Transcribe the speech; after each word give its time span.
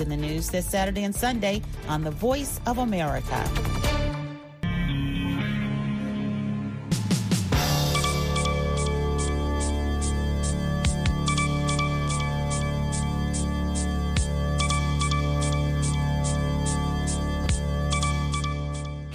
in 0.00 0.08
the 0.08 0.16
news 0.16 0.50
this 0.50 0.66
Saturday 0.66 1.04
and 1.04 1.14
Sunday 1.14 1.62
on 1.88 2.02
The 2.04 2.10
Voice 2.10 2.60
of 2.66 2.78
America. 2.78 3.42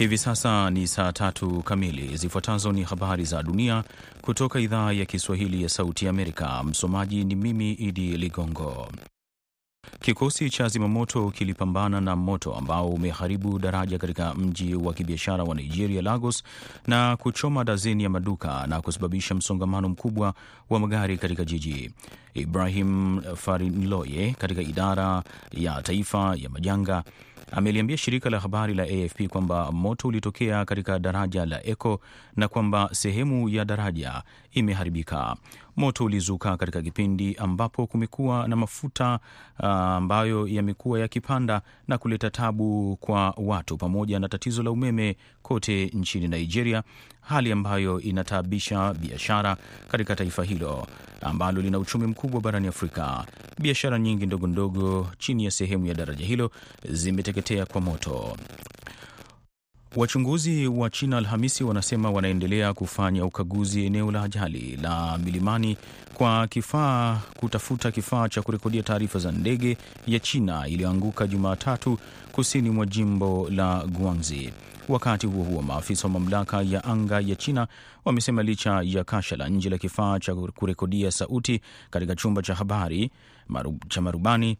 Hivi 0.01 0.17
sasa 0.17 0.69
ni 0.69 0.87
saa 0.87 1.11
tatu 1.11 1.63
kamili. 1.63 2.17
Zifuatazo 2.17 2.71
ni 2.71 2.83
habari 2.83 3.25
za 3.25 3.43
dunia 3.43 3.83
kutoka 4.21 4.59
idhaa 4.59 4.91
ya 4.91 5.05
Kiswahili 5.05 5.63
ya 5.63 5.69
Sauti 5.69 6.07
Amerika. 6.07 6.63
Msomaji 6.63 7.23
ni 7.23 7.35
mimi 7.35 7.71
Idi 7.73 8.17
Ligongo. 8.17 8.87
Kikosi 10.01 10.49
cha 10.49 10.67
zimamoto 10.67 11.31
kilipambana 11.31 12.01
na 12.01 12.15
moto 12.15 12.55
ambao 12.55 12.89
umeharibu 12.89 13.59
daraja 13.59 13.97
katika 13.97 14.33
mji 14.33 14.75
wa 14.75 14.93
kibiashara 14.93 15.43
wa 15.43 15.55
Nigeria, 15.55 16.01
Lagos, 16.01 16.43
na 16.87 17.17
kuchoma 17.17 17.63
dazeni 17.63 18.03
ya 18.03 18.09
maduka 18.09 18.67
na 18.67 18.81
kusababisha 18.81 19.35
msongamano 19.35 19.89
mkubwa 19.89 20.33
wa 20.69 20.79
magari 20.79 21.17
katika 21.17 21.45
jiji. 21.45 21.91
Ibrahim 22.33 23.21
Farinloye 23.35 24.35
katika 24.39 24.61
idara 24.61 25.23
ya 25.51 25.81
taifa 25.81 26.35
ya 26.37 26.49
majanga 26.49 27.03
ameliambia 27.51 27.97
shirika 27.97 28.29
la 28.29 28.39
habari 28.39 28.73
la 28.73 28.83
AFP 28.83 29.27
kwamba 29.29 29.71
moto 29.71 30.07
ulitokea 30.07 30.65
katika 30.65 30.99
daraja 30.99 31.45
la 31.45 31.65
Eko 31.65 31.99
na 32.35 32.47
kwamba 32.47 32.89
sehemu 32.91 33.49
ya 33.49 33.65
daraja 33.65 34.23
imeharibika. 34.51 35.35
Moto 35.75 36.05
ulizuka 36.05 36.57
katika 36.57 36.81
kipindi 36.81 37.35
ambapo 37.35 37.87
kumekuwa 37.87 38.47
na 38.47 38.55
mafuta 38.55 39.19
ambayo 39.57 40.47
yamekuwa 40.47 40.99
yakipanda 40.99 41.61
na 41.87 41.97
kuleta 41.97 42.29
tabu 42.29 42.97
kwa 43.01 43.33
watu 43.37 43.77
pamoja 43.77 44.19
na 44.19 44.29
tatizo 44.29 44.63
la 44.63 44.71
umeme 44.71 45.17
kote 45.41 45.85
nchini 45.85 46.27
Nigeria, 46.27 46.83
hali 47.21 47.51
ambayo 47.51 47.99
inataabisha 48.01 48.93
biashara 48.93 49.57
katika 49.87 50.15
taifa 50.15 50.43
hilo 50.43 50.87
ambalo 51.21 51.61
lina 51.61 51.79
uchumi 51.79 52.07
mkubwa 52.07 52.41
barani 52.41 52.67
Afrika. 52.67 53.25
Biashara 53.59 53.99
nyingi 53.99 54.25
ndogo 54.25 54.47
ndogo 54.47 55.07
chini 55.17 55.45
ya 55.45 55.51
sehemu 55.51 55.85
ya 55.85 55.93
daraja 55.93 56.25
hilo 56.25 56.51
zimeteketea 56.89 57.65
kwa 57.65 57.81
moto. 57.81 58.37
Wachunguzi 59.95 60.67
wa 60.67 60.89
China 60.89 61.17
Alhamisi 61.17 61.63
wanasema 61.63 62.11
wanaendelea 62.11 62.73
kufanya 62.73 63.25
ukaguzi 63.25 63.85
eneo 63.85 64.11
la 64.11 64.23
ajali 64.23 64.77
la 64.81 65.17
milimani 65.17 65.77
kwa 66.13 66.47
kifaa 66.47 67.19
kutafuta 67.39 67.91
kifaa 67.91 68.29
cha 68.29 68.41
kurekodia 68.41 68.83
taarifa 68.83 69.19
za 69.19 69.31
ndege 69.31 69.77
ya 70.07 70.19
China 70.19 70.67
iliyoanguka 70.67 71.27
Jumatatu 71.27 71.97
kusini 72.31 72.69
mwa 72.69 72.85
jimbo 72.85 73.49
la 73.49 73.83
Guangxi. 73.87 74.53
Wakati 74.89 75.27
huo 75.27 75.43
huo, 75.43 75.61
maafisa 75.61 76.03
wa 76.07 76.13
mamlaka 76.13 76.61
ya 76.61 76.83
anga 76.83 77.19
ya 77.19 77.35
China 77.35 77.67
wamesema 78.05 78.43
licha 78.43 78.81
ya 78.83 79.03
kasha 79.03 79.35
la 79.35 79.49
nje 79.49 79.69
la 79.69 79.77
kifaa 79.77 80.19
cha 80.19 80.35
kurekodia 80.35 81.11
sauti 81.11 81.61
katika 81.89 82.15
chumba 82.15 82.41
cha 82.41 82.55
habari 82.55 83.11
maru, 83.47 83.77
cha 83.89 84.01
marubani 84.01 84.57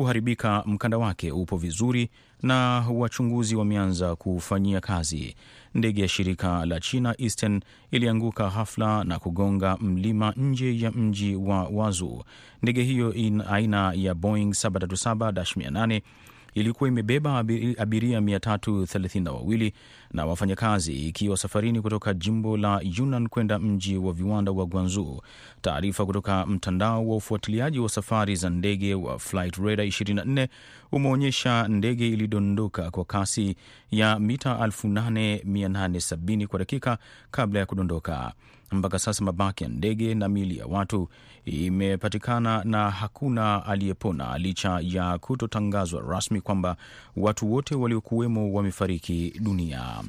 kuharibika, 0.00 0.62
mkanda 0.66 0.98
wake 0.98 1.32
upo 1.32 1.56
vizuri 1.56 2.10
na 2.42 2.84
wachunguzi 2.92 3.56
wameanza 3.56 4.16
kufanyia 4.16 4.80
kazi. 4.80 5.34
Ndege 5.74 6.00
ya 6.02 6.08
shirika 6.08 6.66
la 6.66 6.80
China 6.80 7.14
Eastern 7.18 7.60
ilianguka 7.90 8.48
ghafla 8.50 9.04
na 9.04 9.18
kugonga 9.18 9.76
mlima 9.76 10.32
nje 10.36 10.80
ya 10.80 10.90
mji 10.90 11.36
wa 11.36 11.64
Wazu. 11.64 12.24
Ndege 12.62 12.82
hiyo 12.82 13.14
in 13.14 13.40
aina 13.50 13.92
ya 13.96 14.14
Boeing 14.14 14.50
737-800 14.50 16.00
ilikuwa 16.54 16.88
imebeba 16.88 17.38
abiria 17.78 18.20
332 18.20 19.72
na 20.10 20.26
wafanyakazi 20.26 21.06
ikiwa 21.08 21.36
safarini 21.36 21.80
kutoka 21.80 22.14
jimbo 22.14 22.56
la 22.56 22.80
Yunnan 22.82 23.28
kwenda 23.28 23.58
mji 23.58 23.96
wa 23.96 24.12
viwanda 24.12 24.52
wa 24.52 24.66
Guangzhou. 24.66 25.22
Taarifa 25.62 26.06
kutoka 26.06 26.46
mtandao 26.46 27.08
wa 27.08 27.16
ufuatiliaji 27.16 27.78
wa 27.78 27.88
safari 27.88 28.36
za 28.36 28.50
ndege 28.50 28.94
wa 28.94 29.18
Flight 29.18 29.56
Radar 29.56 29.86
24 29.86 30.48
umeonyesha 30.92 31.68
ndege 31.68 32.08
ilidondoka 32.08 32.90
kwa 32.90 33.04
kasi 33.04 33.56
ya 33.90 34.18
mita 34.18 34.54
8870 34.54 36.46
kwa 36.46 36.58
dakika 36.58 36.98
kabla 37.30 37.60
ya 37.60 37.66
kudondoka. 37.66 38.32
Mpaka 38.72 38.98
sasa 38.98 39.24
mabaki 39.24 39.64
ya 39.64 39.70
ndege 39.70 40.14
na 40.14 40.28
mili 40.28 40.58
ya 40.58 40.66
watu 40.66 41.08
imepatikana 41.44 42.64
na 42.64 42.90
hakuna 42.90 43.66
aliyepona 43.66 44.38
licha 44.38 44.78
ya 44.82 45.18
kutotangazwa 45.18 46.02
rasmi 46.08 46.40
kwamba 46.40 46.76
watu 47.16 47.52
wote 47.52 47.74
waliokuwemo 47.74 48.52
wamefariki 48.52 49.34
dunia. 49.40 49.99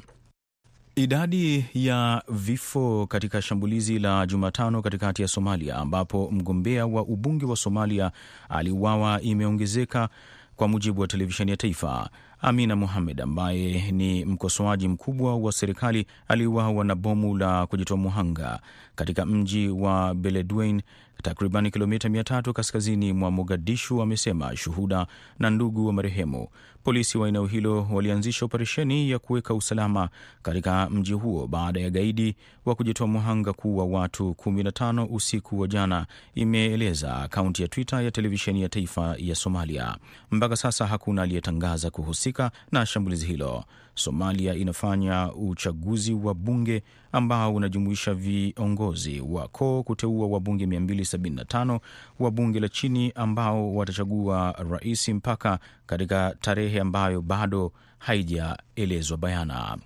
Idadi 0.96 1.64
ya 1.74 2.22
vifo 2.28 3.06
katika 3.06 3.42
shambulizi 3.42 3.98
la 3.98 4.26
Jumatano 4.26 4.82
katikati 4.82 5.22
ya 5.22 5.28
Somalia 5.28 5.76
ambapo 5.76 6.30
mgombea 6.32 6.86
wa 6.86 7.02
ubunge 7.02 7.46
wa 7.46 7.56
Somalia 7.56 8.10
aliuawa 8.48 9.20
imeongezeka 9.22 10.08
kwa 10.56 10.68
mujibu 10.68 11.00
wa 11.00 11.06
televisheni 11.08 11.50
ya 11.50 11.56
taifa. 11.56 12.10
Amina 12.40 12.76
Mohamed 12.76 13.20
ambaye 13.20 13.90
ni 13.92 14.24
mkosoaji 14.24 14.88
mkubwa 14.88 15.36
wa 15.36 15.52
serikali 15.52 16.06
aliuawa 16.28 16.84
na 16.84 16.94
bomu 16.94 17.38
la 17.38 17.66
kujitoa 17.66 17.96
muhanga 17.96 18.60
katika 18.94 19.26
mji 19.26 19.68
wa 19.68 20.14
Beledweyne, 20.14 20.82
takriban 21.22 21.70
kilomita 21.70 22.08
mia 22.08 22.24
tatu 22.24 22.52
kaskazini 22.52 23.12
mwa 23.12 23.30
Mogadishu, 23.30 24.02
amesema 24.02 24.56
shuhuda 24.56 25.06
na 25.38 25.50
ndugu 25.50 25.86
wa 25.86 25.92
marehemu. 25.92 26.48
Polisi 26.84 27.18
wa 27.18 27.28
eneo 27.28 27.46
hilo 27.46 27.88
walianzisha 27.92 28.44
operesheni 28.44 29.10
ya 29.10 29.18
kuweka 29.18 29.54
usalama 29.54 30.08
katika 30.42 30.90
mji 30.90 31.12
huo 31.12 31.46
baada 31.46 31.80
ya 31.80 31.90
gaidi 31.90 32.36
wa 32.64 32.74
kujitoa 32.74 33.06
muhanga 33.06 33.52
kuua 33.52 33.84
watu 33.84 34.30
15 34.30 35.06
usiku 35.10 35.60
wa 35.60 35.68
jana, 35.68 36.06
imeeleza 36.34 37.16
akaunti 37.16 37.62
ya 37.62 37.68
Twitter 37.68 38.02
ya 38.02 38.10
televisheni 38.10 38.62
ya 38.62 38.68
taifa 38.68 39.14
ya 39.18 39.34
Somalia. 39.34 39.96
Mpaka 40.30 40.56
sasa 40.56 40.86
hakuna 40.86 41.22
aliyetangaza 41.22 41.90
kuhusika 41.90 42.50
na 42.72 42.86
shambulizi 42.86 43.26
hilo. 43.26 43.64
Somalia 43.94 44.54
inafanya 44.54 45.32
uchaguzi 45.34 46.12
wa 46.14 46.34
bunge 46.34 46.82
ambao 47.12 47.54
unajumuisha 47.54 48.14
viongozi 48.14 49.20
wa 49.20 49.48
koo 49.48 49.82
kuteua 49.82 50.26
wabunge 50.26 50.66
275 50.66 51.80
wa 52.18 52.30
bunge 52.30 52.60
la 52.60 52.68
chini 52.68 53.12
ambao 53.14 53.74
watachagua 53.74 54.52
rais 54.70 55.08
mpaka 55.08 55.58
katika 55.86 56.36
tarehe 56.40 56.80
ambayo 56.80 57.22
bado 57.22 57.72
haijaelezwa 57.98 59.16
bayana. 59.18 59.78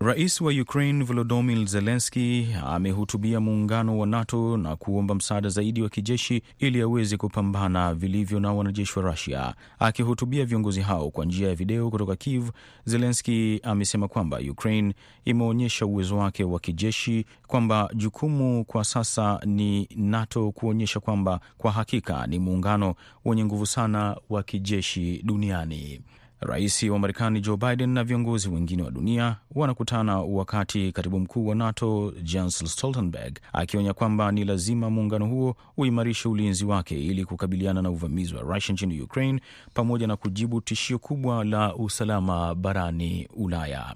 Rais 0.00 0.40
wa 0.40 0.52
Ukraine 0.52 1.04
Volodymyr 1.04 1.66
Zelensky 1.66 2.48
amehutubia 2.66 3.40
muungano 3.40 3.98
wa 3.98 4.06
NATO 4.06 4.56
na 4.56 4.76
kuomba 4.76 5.14
msaada 5.14 5.48
zaidi 5.48 5.82
wa 5.82 5.88
kijeshi 5.88 6.42
ili 6.58 6.80
aweze 6.80 7.16
kupambana 7.16 7.94
vilivyo 7.94 8.40
na 8.40 8.52
wanajeshi 8.52 8.98
wa 8.98 9.10
Rusia. 9.10 9.54
Akihutubia 9.78 10.44
viongozi 10.44 10.80
hao 10.80 11.10
kwa 11.10 11.24
njia 11.24 11.48
ya 11.48 11.54
video 11.54 11.90
kutoka 11.90 12.16
Kiev, 12.16 12.50
Zelensky 12.84 13.60
amesema 13.62 14.08
kwamba 14.08 14.38
Ukraine 14.50 14.94
imeonyesha 15.24 15.86
uwezo 15.86 16.16
wake 16.16 16.44
wa 16.44 16.60
kijeshi, 16.60 17.26
kwamba 17.46 17.90
jukumu 17.94 18.64
kwa 18.64 18.84
sasa 18.84 19.40
ni 19.46 19.88
NATO 19.96 20.52
kuonyesha 20.52 21.00
kwamba 21.00 21.40
kwa 21.58 21.72
hakika 21.72 22.26
ni 22.26 22.38
muungano 22.38 22.94
wenye 23.24 23.44
nguvu 23.44 23.66
sana 23.66 24.16
wa 24.30 24.42
kijeshi 24.42 25.22
duniani. 25.24 26.00
Rais 26.40 26.82
wa 26.82 26.98
Marekani 26.98 27.40
Joe 27.40 27.56
Biden 27.56 27.90
na 27.90 28.04
viongozi 28.04 28.48
wengine 28.48 28.82
wa 28.82 28.90
dunia 28.90 29.36
wanakutana 29.54 30.18
wakati 30.20 30.92
katibu 30.92 31.20
mkuu 31.20 31.46
wa 31.46 31.54
NATO 31.54 32.12
Jens 32.22 32.58
Stoltenberg 32.72 33.38
akionya 33.52 33.94
kwamba 33.94 34.32
ni 34.32 34.44
lazima 34.44 34.90
muungano 34.90 35.26
huo 35.26 35.56
uimarishe 35.76 36.28
ulinzi 36.28 36.64
wake 36.64 37.04
ili 37.04 37.24
kukabiliana 37.24 37.82
na 37.82 37.90
uvamizi 37.90 38.34
wa 38.34 38.42
Rusia 38.42 38.72
nchini 38.72 39.00
Ukraine 39.00 39.40
pamoja 39.74 40.06
na 40.06 40.16
kujibu 40.16 40.60
tishio 40.60 40.98
kubwa 40.98 41.44
la 41.44 41.74
usalama 41.76 42.54
barani 42.54 43.28
Ulaya. 43.36 43.94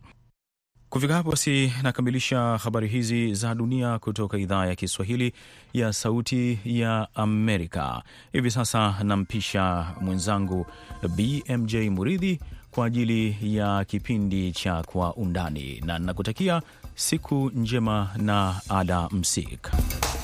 Kufika 0.90 1.14
hapo 1.14 1.30
basi, 1.30 1.72
nakamilisha 1.82 2.40
habari 2.40 2.88
hizi 2.88 3.34
za 3.34 3.54
dunia 3.54 3.98
kutoka 3.98 4.38
idhaa 4.38 4.66
ya 4.66 4.74
Kiswahili 4.76 5.32
ya 5.72 5.92
Sauti 5.92 6.58
ya 6.64 7.08
Amerika. 7.14 8.02
Hivi 8.32 8.50
sasa 8.50 8.94
nampisha 9.04 9.86
mwenzangu 10.00 10.66
BMJ 11.16 11.74
Muridhi 11.76 12.40
kwa 12.70 12.86
ajili 12.86 13.36
ya 13.56 13.84
kipindi 13.84 14.52
cha 14.52 14.82
Kwa 14.82 15.14
Undani, 15.14 15.80
na 15.86 15.98
nakutakia 15.98 16.62
siku 16.94 17.50
njema 17.54 18.10
na 18.16 18.60
alamsik. 18.68 19.68
Hii 19.70 20.17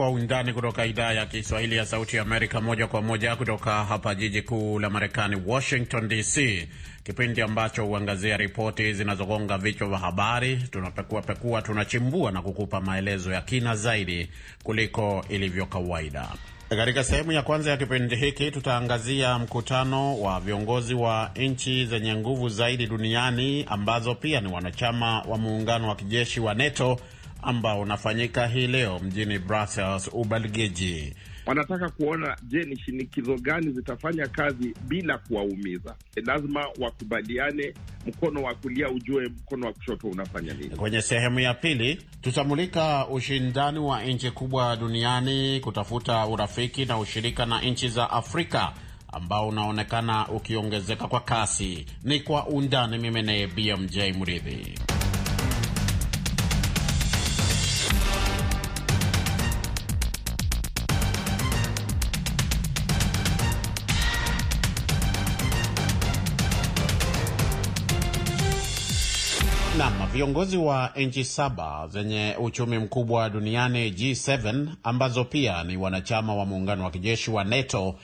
Kwa 0.00 0.10
Undani 0.10 0.52
kutoka 0.52 0.86
idhaa 0.86 1.12
ya 1.12 1.26
Kiswahili 1.26 1.76
ya 1.76 1.86
Sauti 1.86 2.16
ya 2.16 2.22
Amerika, 2.22 2.60
moja 2.60 2.86
kwa 2.86 3.02
moja 3.02 3.36
kutoka 3.36 3.84
hapa 3.84 4.14
jiji 4.14 4.42
kuu 4.42 4.78
la 4.78 4.90
Marekani, 4.90 5.42
Washington 5.46 6.08
DC, 6.08 6.68
kipindi 7.04 7.42
ambacho 7.42 7.84
huangazia 7.84 8.36
ripoti 8.36 8.92
zinazogonga 8.94 9.58
vichwa 9.58 9.88
vya 9.88 9.98
habari. 9.98 10.56
Tunapekuapekua, 10.70 11.62
tunachimbua 11.62 12.30
na 12.32 12.42
kukupa 12.42 12.80
maelezo 12.80 13.32
ya 13.32 13.40
kina 13.40 13.76
zaidi 13.76 14.30
kuliko 14.62 15.24
ilivyo 15.28 15.66
kawaida. 15.66 16.28
Katika 16.68 17.04
sehemu 17.04 17.32
ya 17.32 17.42
kwanza 17.42 17.70
ya 17.70 17.76
kipindi 17.76 18.16
hiki 18.16 18.50
tutaangazia 18.50 19.38
mkutano 19.38 20.20
wa 20.20 20.40
viongozi 20.40 20.94
wa 20.94 21.30
nchi 21.36 21.86
zenye 21.86 22.14
nguvu 22.14 22.48
zaidi 22.48 22.86
duniani 22.86 23.64
ambazo 23.68 24.14
pia 24.14 24.40
ni 24.40 24.52
wanachama 24.52 25.20
wa 25.22 25.38
muungano 25.38 25.88
wa 25.88 25.96
kijeshi 25.96 26.40
wa 26.40 26.54
NATO 26.54 26.98
ambao 27.42 27.80
unafanyika 27.80 28.46
hii 28.46 28.66
leo 28.66 28.98
mjini 28.98 29.38
Brussels, 29.38 30.10
Ubelgiji. 30.12 31.14
Wanataka 31.46 31.88
kuona, 31.90 32.36
je, 32.42 32.62
ni 32.64 32.76
shinikizo 32.78 33.34
gani 33.36 33.72
zitafanya 33.72 34.26
kazi 34.28 34.74
bila 34.88 35.18
kuwaumiza? 35.18 35.94
E, 36.16 36.20
lazima 36.20 36.66
wakubaliane, 36.80 37.74
mkono 38.06 38.42
wa 38.42 38.54
kulia 38.54 38.90
ujue 38.90 39.28
mkono 39.28 39.66
wa 39.66 39.72
kushoto 39.72 40.08
unafanya 40.08 40.54
nini. 40.54 40.76
Kwenye 40.76 41.02
sehemu 41.02 41.40
ya 41.40 41.54
pili 41.54 42.02
tutamulika 42.20 43.06
ushindani 43.08 43.78
wa 43.78 44.02
nchi 44.04 44.30
kubwa 44.30 44.76
duniani 44.76 45.60
kutafuta 45.60 46.26
urafiki 46.26 46.84
na 46.84 46.98
ushirika 46.98 47.46
na 47.46 47.60
nchi 47.60 47.88
za 47.88 48.10
Afrika 48.10 48.72
ambao 49.12 49.48
unaonekana 49.48 50.28
ukiongezeka 50.28 51.06
kwa 51.08 51.20
kasi. 51.20 51.86
Ni 52.04 52.20
kwa 52.20 52.46
undani. 52.46 52.98
Mimi 52.98 53.22
ni 53.22 53.46
BMJ 53.46 53.98
Mridhi. 54.18 54.74
Viongozi 70.12 70.56
wa 70.56 70.92
nchi 70.96 71.24
saba 71.24 71.88
zenye 71.88 72.36
uchumi 72.40 72.78
mkubwa 72.78 73.30
duniani 73.30 73.90
G7 73.90 74.66
ambazo 74.82 75.24
pia 75.24 75.64
ni 75.64 75.76
wanachama 75.76 76.34
wa 76.34 76.44
muungano 76.46 76.84
wa 76.84 76.90
kijeshi 76.90 77.30
wa 77.30 77.44
NATO 77.44 77.94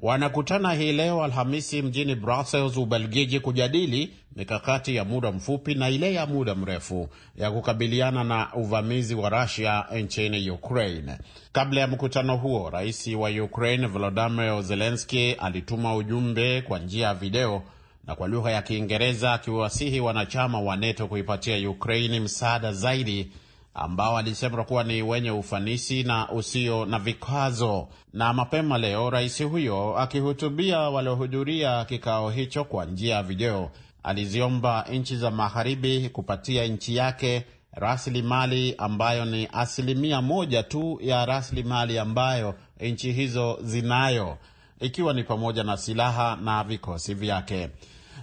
wanakutana 0.00 0.72
hii 0.72 0.92
leo 0.92 1.24
Alhamisi 1.24 1.82
mjini 1.82 2.14
Brussels, 2.14 2.76
Ubelgiji, 2.76 3.40
kujadili 3.40 4.10
mikakati 4.36 4.96
ya 4.96 5.04
muda 5.04 5.32
mfupi 5.32 5.74
na 5.74 5.88
ile 5.90 6.14
ya 6.14 6.26
muda 6.26 6.54
mrefu 6.54 7.08
ya 7.36 7.50
kukabiliana 7.50 8.24
na 8.24 8.54
uvamizi 8.54 9.14
wa 9.14 9.28
Rusia 9.42 9.84
nchini 10.02 10.50
Ukraine. 10.50 11.18
Kabla 11.52 11.80
ya 11.80 11.86
mkutano 11.86 12.36
huo, 12.36 12.70
rais 12.70 13.06
wa 13.06 13.30
Ukraine 13.30 13.86
Volodymyr 13.86 14.62
Zelensky 14.62 15.32
alituma 15.32 15.96
ujumbe 15.96 16.62
kwa 16.62 16.78
njia 16.78 17.06
ya 17.06 17.14
video 17.14 17.62
na 18.06 18.14
kwa 18.14 18.28
lugha 18.28 18.50
ya 18.50 18.62
Kiingereza 18.62 19.32
akiwasihi 19.32 20.00
wanachama 20.00 20.60
wa 20.60 20.76
NATO 20.76 21.06
kuipatia 21.06 21.70
Ukraini 21.70 22.20
msaada 22.20 22.72
zaidi 22.72 23.32
ambao 23.74 24.18
alisema 24.18 24.64
kuwa 24.64 24.84
ni 24.84 25.02
wenye 25.02 25.30
ufanisi 25.30 26.02
na 26.02 26.28
usio 26.30 26.86
na 26.86 26.98
vikwazo. 26.98 27.88
Na 28.12 28.32
mapema 28.32 28.78
leo 28.78 29.10
rais 29.10 29.42
huyo 29.42 29.98
akihutubia 29.98 30.78
waliohudhuria 30.78 31.84
kikao 31.84 32.30
hicho 32.30 32.64
kwa 32.64 32.84
njia 32.84 33.14
ya 33.14 33.22
video 33.22 33.70
aliziomba 34.02 34.86
nchi 34.92 35.16
za 35.16 35.30
magharibi 35.30 36.08
kupatia 36.08 36.66
nchi 36.66 36.96
yake 36.96 37.44
rasilimali 37.72 38.74
ambayo 38.78 39.24
ni 39.24 39.48
asilimia 39.52 40.22
moja 40.22 40.62
tu 40.62 40.98
ya 41.02 41.26
rasilimali 41.26 41.98
ambayo 41.98 42.54
nchi 42.80 43.12
hizo 43.12 43.58
zinayo 43.62 44.38
ikiwa 44.80 45.12
ni 45.12 45.24
pamoja 45.24 45.62
na 45.64 45.76
silaha 45.76 46.36
na 46.42 46.64
vikosi 46.64 47.14
vyake. 47.14 47.68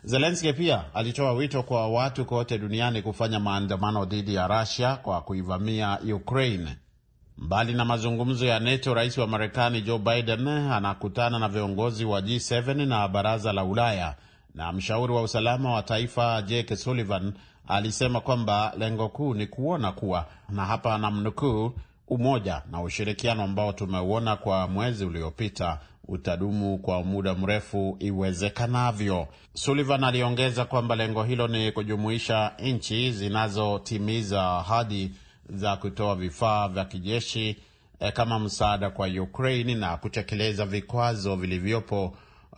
Zelenski 0.04 0.54
pia 0.54 0.84
alitoa 0.94 1.34
wito 1.34 1.64
kwa 1.64 1.88
watu 1.88 2.26
kote 2.26 2.58
duniani 2.58 3.02
kufanya 3.02 3.40
maandamano 3.40 4.06
dhidi 4.06 4.36
ya 4.36 4.48
Russia 4.48 4.96
kwa 4.96 5.22
kuivamia 5.22 6.00
Ukraine. 6.16 6.78
Mbali 7.38 7.74
na 7.74 7.86
mazungumzo 7.86 8.46
ya 8.46 8.60
NATO, 8.60 8.94
rais 8.94 9.18
wa 9.18 9.28
Marekani 9.28 9.82
Joe 9.82 10.00
Biden 10.00 10.48
anakutana 10.48 11.40
na 11.40 11.48
viongozi 11.50 12.06
wa 12.06 12.20
G7 12.22 12.86
na 12.88 13.08
baraza 13.08 13.54
la 13.54 13.64
Ulaya, 13.64 14.16
na 14.56 14.72
mshauri 14.72 15.14
wa 15.14 15.22
usalama 15.22 15.74
wa 15.74 15.84
taifa 15.84 16.42
Jake 16.42 16.76
Sullivan 16.76 17.34
alisema 17.68 18.22
kwamba 18.22 18.74
lengo 18.78 19.10
kuu 19.10 19.34
ni 19.34 19.48
kuona 19.48 19.92
kuwa, 19.92 20.26
na 20.50 20.66
hapa 20.66 20.98
namnukuu, 20.98 21.72
umoja 22.08 22.62
na 22.72 22.82
ushirikiano 22.82 23.44
ambao 23.44 23.74
tumeuona 23.74 24.36
kwa 24.36 24.68
mwezi 24.68 25.06
uliopita 25.06 25.80
utadumu 26.08 26.78
kwa 26.78 27.04
muda 27.04 27.34
mrefu 27.36 27.98
iwezekanavyo. 28.00 29.28
Sullivan 29.54 30.04
aliongeza 30.04 30.66
kwamba 30.66 30.96
lengo 30.96 31.24
hilo 31.24 31.48
ni 31.48 31.72
kujumuisha 31.72 32.52
nchi 32.60 33.12
zinazotimiza 33.12 34.44
ahadi 34.52 35.12
za 35.50 35.76
kutoa 35.78 36.16
vifaa 36.16 36.68
vya 36.68 36.86
kijeshi 36.86 37.58
eh, 38.00 38.14
kama 38.14 38.40
msaada 38.40 38.90
kwa 38.90 39.08
Ukraine 39.08 39.76
na 39.76 39.98
kutekeleza 39.98 40.66
vikwazo 40.66 41.36
vilivyopo 41.36 42.16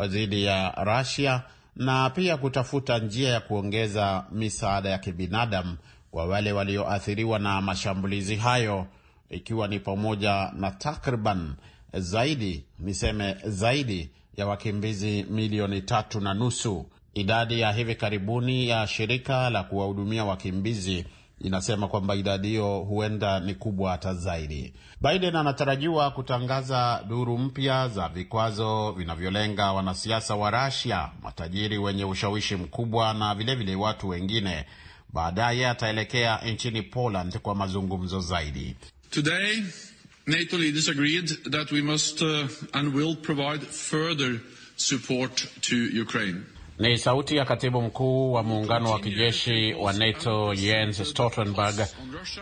dhidi 0.08 0.44
ya 0.44 0.72
Russia 0.84 1.42
na 1.76 2.10
pia 2.10 2.38
kutafuta 2.38 3.00
njia 3.00 3.30
ya 3.30 3.40
kuongeza 3.40 4.26
misaada 4.32 4.90
ya 4.90 4.98
kibinadamu 4.98 5.78
kwa 6.12 6.26
wale 6.26 6.52
walioathiriwa 6.52 7.40
na 7.40 7.62
mashambulizi 7.62 8.36
hayo 8.36 8.88
ikiwa 9.30 9.68
ni 9.68 9.80
pamoja 9.80 10.52
na 10.56 10.72
takriban 10.72 11.54
zaidi 11.94 12.66
niseme 12.80 13.36
zaidi 13.46 14.10
ya 14.38 14.48
wakimbizi 14.48 15.24
milioni 15.30 15.82
tatu 15.82 16.20
na 16.20 16.34
nusu. 16.34 16.86
Idadi 17.14 17.60
ya 17.60 17.72
hivi 17.72 17.96
karibuni 17.96 18.68
ya 18.68 18.88
shirika 18.88 19.50
la 19.50 19.64
kuwahudumia 19.64 20.26
wakimbizi 20.26 21.06
inasema 21.42 21.88
kwamba 21.88 22.16
idadi 22.16 22.48
hiyo 22.48 22.80
huenda 22.80 23.40
ni 23.40 23.56
kubwa 23.56 23.92
hata 23.92 24.14
zaidi. 24.14 24.74
Biden 25.02 25.36
anatarajiwa 25.36 26.12
kutangaza 26.12 27.04
duru 27.08 27.38
mpya 27.38 27.88
za 27.88 28.10
vikwazo 28.10 28.92
vinavyolenga 28.92 29.72
wanasiasa 29.72 30.36
wa 30.36 30.52
Russia, 30.66 31.10
matajiri 31.24 31.78
wenye 31.78 32.06
ushawishi 32.06 32.56
mkubwa 32.56 33.14
na 33.14 33.36
vilevile 33.36 33.72
vile 33.72 33.84
watu 33.84 34.10
wengine. 34.10 34.66
Baadaye 35.14 35.68
ataelekea 35.70 36.38
nchini 36.38 36.82
Poland 36.82 37.38
kwa 37.40 37.56
mazungumzo 37.56 38.20
zaidi. 38.20 38.76
Today, 39.10 39.64
NATO 40.26 40.58
leaders 40.58 40.88
agreed 40.88 41.28
that 41.52 41.72
we 41.72 41.82
must 41.82 42.22
uh, 42.22 42.48
and 42.74 42.94
will 42.94 43.16
provide 43.16 43.62
further 43.62 44.40
support 44.78 45.36
to 45.62 45.76
Ukraine. 46.02 46.44
Ni 46.80 46.98
sauti 46.98 47.36
ya 47.38 47.46
katibu 47.46 47.82
mkuu 47.82 48.34
wa 48.34 48.44
muungano 48.44 48.92
wa 48.92 49.00
kijeshi 49.00 49.74
wa 49.74 49.94
NATO 49.94 50.56
Jens 50.56 51.10
Stoltenberg 51.10 51.76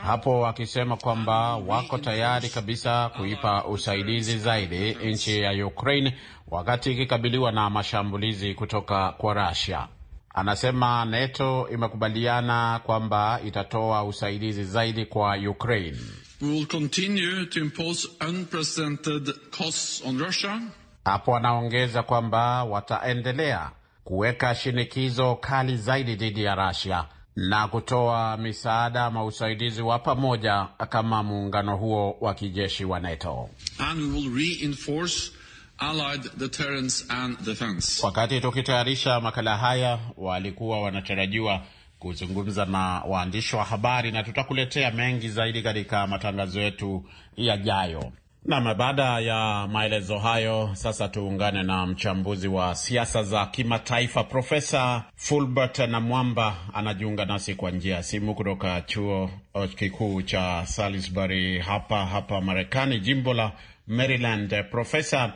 hapo 0.01 0.47
akisema 0.47 0.97
kwamba 0.97 1.55
wako 1.57 1.97
tayari 1.97 2.49
kabisa 2.49 3.09
kuipa 3.09 3.65
usaidizi 3.65 4.37
zaidi 4.37 4.93
nchi 4.93 5.39
ya 5.39 5.67
Ukraine 5.67 6.17
wakati 6.47 6.91
ikikabiliwa 6.91 7.51
na 7.51 7.69
mashambulizi 7.69 8.53
kutoka 8.53 9.11
kwa 9.11 9.33
Russia. 9.49 9.87
Anasema 10.33 11.05
NATO 11.05 11.67
imekubaliana 11.73 12.79
kwamba 12.85 13.39
itatoa 13.47 14.03
usaidizi 14.03 14.63
zaidi 14.63 15.05
kwa 15.05 15.37
Ukraine. 15.37 15.97
We 16.41 16.47
will 16.49 16.65
continue 16.65 17.45
to 17.45 17.59
impose 17.59 18.07
unprecedented 18.19 19.29
costs 19.51 20.01
on 20.05 20.17
Russia. 20.19 20.61
Hapo 21.05 21.35
anaongeza 21.35 22.03
kwamba 22.03 22.63
wataendelea 22.63 23.71
kuweka 24.03 24.55
shinikizo 24.55 25.35
kali 25.35 25.77
zaidi 25.77 26.15
dhidi 26.15 26.43
ya 26.43 26.55
Russia 26.55 27.05
na 27.35 27.67
kutoa 27.67 28.37
misaada 28.37 29.05
ama 29.05 29.25
usaidizi 29.25 29.81
wa 29.81 29.99
pamoja 29.99 30.67
kama 30.89 31.23
muungano 31.23 31.77
huo 31.77 32.17
wa 32.21 32.33
kijeshi 32.33 32.85
wa 32.85 32.99
NATO. 32.99 33.49
And 33.79 34.01
we 34.01 34.07
will 34.21 34.35
reinforce 34.35 35.31
allied 35.77 36.29
deterrence 36.37 37.05
and 37.09 37.37
defense. 37.45 38.05
Wakati 38.05 38.41
tukitayarisha 38.41 39.19
makala 39.19 39.57
haya, 39.57 39.99
walikuwa 40.17 40.81
wanatarajiwa 40.81 41.61
kuzungumza 42.01 42.65
na 42.65 43.01
waandishi 43.07 43.55
wa 43.55 43.63
habari 43.63 44.11
na 44.11 44.23
tutakuletea 44.23 44.91
mengi 44.91 45.29
zaidi 45.29 45.61
katika 45.61 46.07
matangazo 46.07 46.61
yetu 46.61 47.05
yajayo. 47.37 48.11
Nam, 48.45 48.77
baada 48.77 49.19
ya 49.19 49.67
maelezo 49.71 50.19
hayo, 50.19 50.69
sasa 50.73 51.07
tuungane 51.07 51.63
na 51.63 51.85
mchambuzi 51.85 52.47
wa 52.47 52.75
siasa 52.75 53.23
za 53.23 53.45
kimataifa 53.45 54.23
Profesa 54.23 55.03
Fulbert 55.15 55.79
Namwamba 55.79 56.55
anajiunga 56.73 57.25
nasi 57.25 57.55
kwa 57.55 57.71
njia 57.71 57.95
ya 57.95 58.03
simu 58.03 58.35
kutoka 58.35 58.81
chuo 58.81 59.29
kikuu 59.75 60.21
cha 60.21 60.65
Salisbury 60.65 61.59
hapa 61.59 62.05
hapa 62.05 62.41
Marekani, 62.41 62.99
jimbo 62.99 63.33
la 63.33 63.51
Maryland. 63.87 64.63
Profesa, 64.71 65.33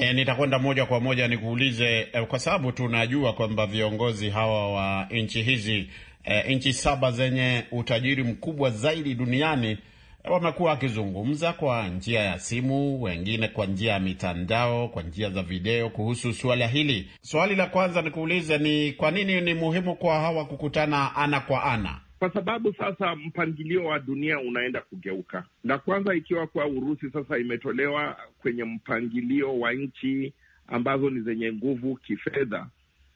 E, 0.00 0.12
nitakwenda 0.12 0.58
moja 0.58 0.86
kwa 0.86 1.00
moja 1.00 1.28
nikuulize 1.28 2.08
e, 2.12 2.22
kwa 2.22 2.38
sababu 2.38 2.72
tunajua 2.72 3.32
kwamba 3.32 3.66
viongozi 3.66 4.30
hawa 4.30 4.72
wa 4.72 5.06
nchi 5.10 5.42
hizi 5.42 5.88
e, 6.24 6.54
nchi 6.54 6.72
saba 6.72 7.10
zenye 7.12 7.62
utajiri 7.72 8.22
mkubwa 8.24 8.70
zaidi 8.70 9.14
duniani 9.14 9.78
wamekuwa 10.24 10.70
wakizungumza 10.70 11.52
kwa 11.52 11.88
njia 11.88 12.20
ya 12.20 12.38
simu, 12.38 13.02
wengine 13.02 13.48
kwa 13.48 13.66
njia 13.66 13.92
ya 13.92 14.00
mitandao, 14.00 14.88
kwa 14.88 15.02
njia 15.02 15.30
za 15.30 15.42
video 15.42 15.90
kuhusu 15.90 16.32
suala 16.32 16.66
hili. 16.66 17.08
Swali 17.22 17.54
la 17.54 17.66
kwanza 17.66 18.02
nikuulize, 18.02 18.58
ni 18.58 18.92
kwa 18.92 19.10
nini 19.10 19.40
ni 19.40 19.54
muhimu 19.54 19.96
kwa 19.96 20.20
hawa 20.20 20.44
kukutana 20.44 21.16
ana 21.16 21.40
kwa 21.40 21.64
ana? 21.64 22.00
Kwa 22.20 22.32
sababu 22.32 22.74
sasa 22.74 23.16
mpangilio 23.16 23.84
wa 23.84 23.98
dunia 23.98 24.40
unaenda 24.40 24.80
kugeuka. 24.80 25.44
La 25.64 25.78
kwanza 25.78 26.14
ikiwa 26.14 26.46
kuwa 26.46 26.66
Urusi 26.66 27.10
sasa 27.10 27.38
imetolewa 27.38 28.16
kwenye 28.38 28.64
mpangilio 28.64 29.58
wa 29.60 29.72
nchi 29.72 30.32
ambazo 30.68 31.10
ni 31.10 31.20
zenye 31.20 31.52
nguvu 31.52 31.96
kifedha. 31.96 32.66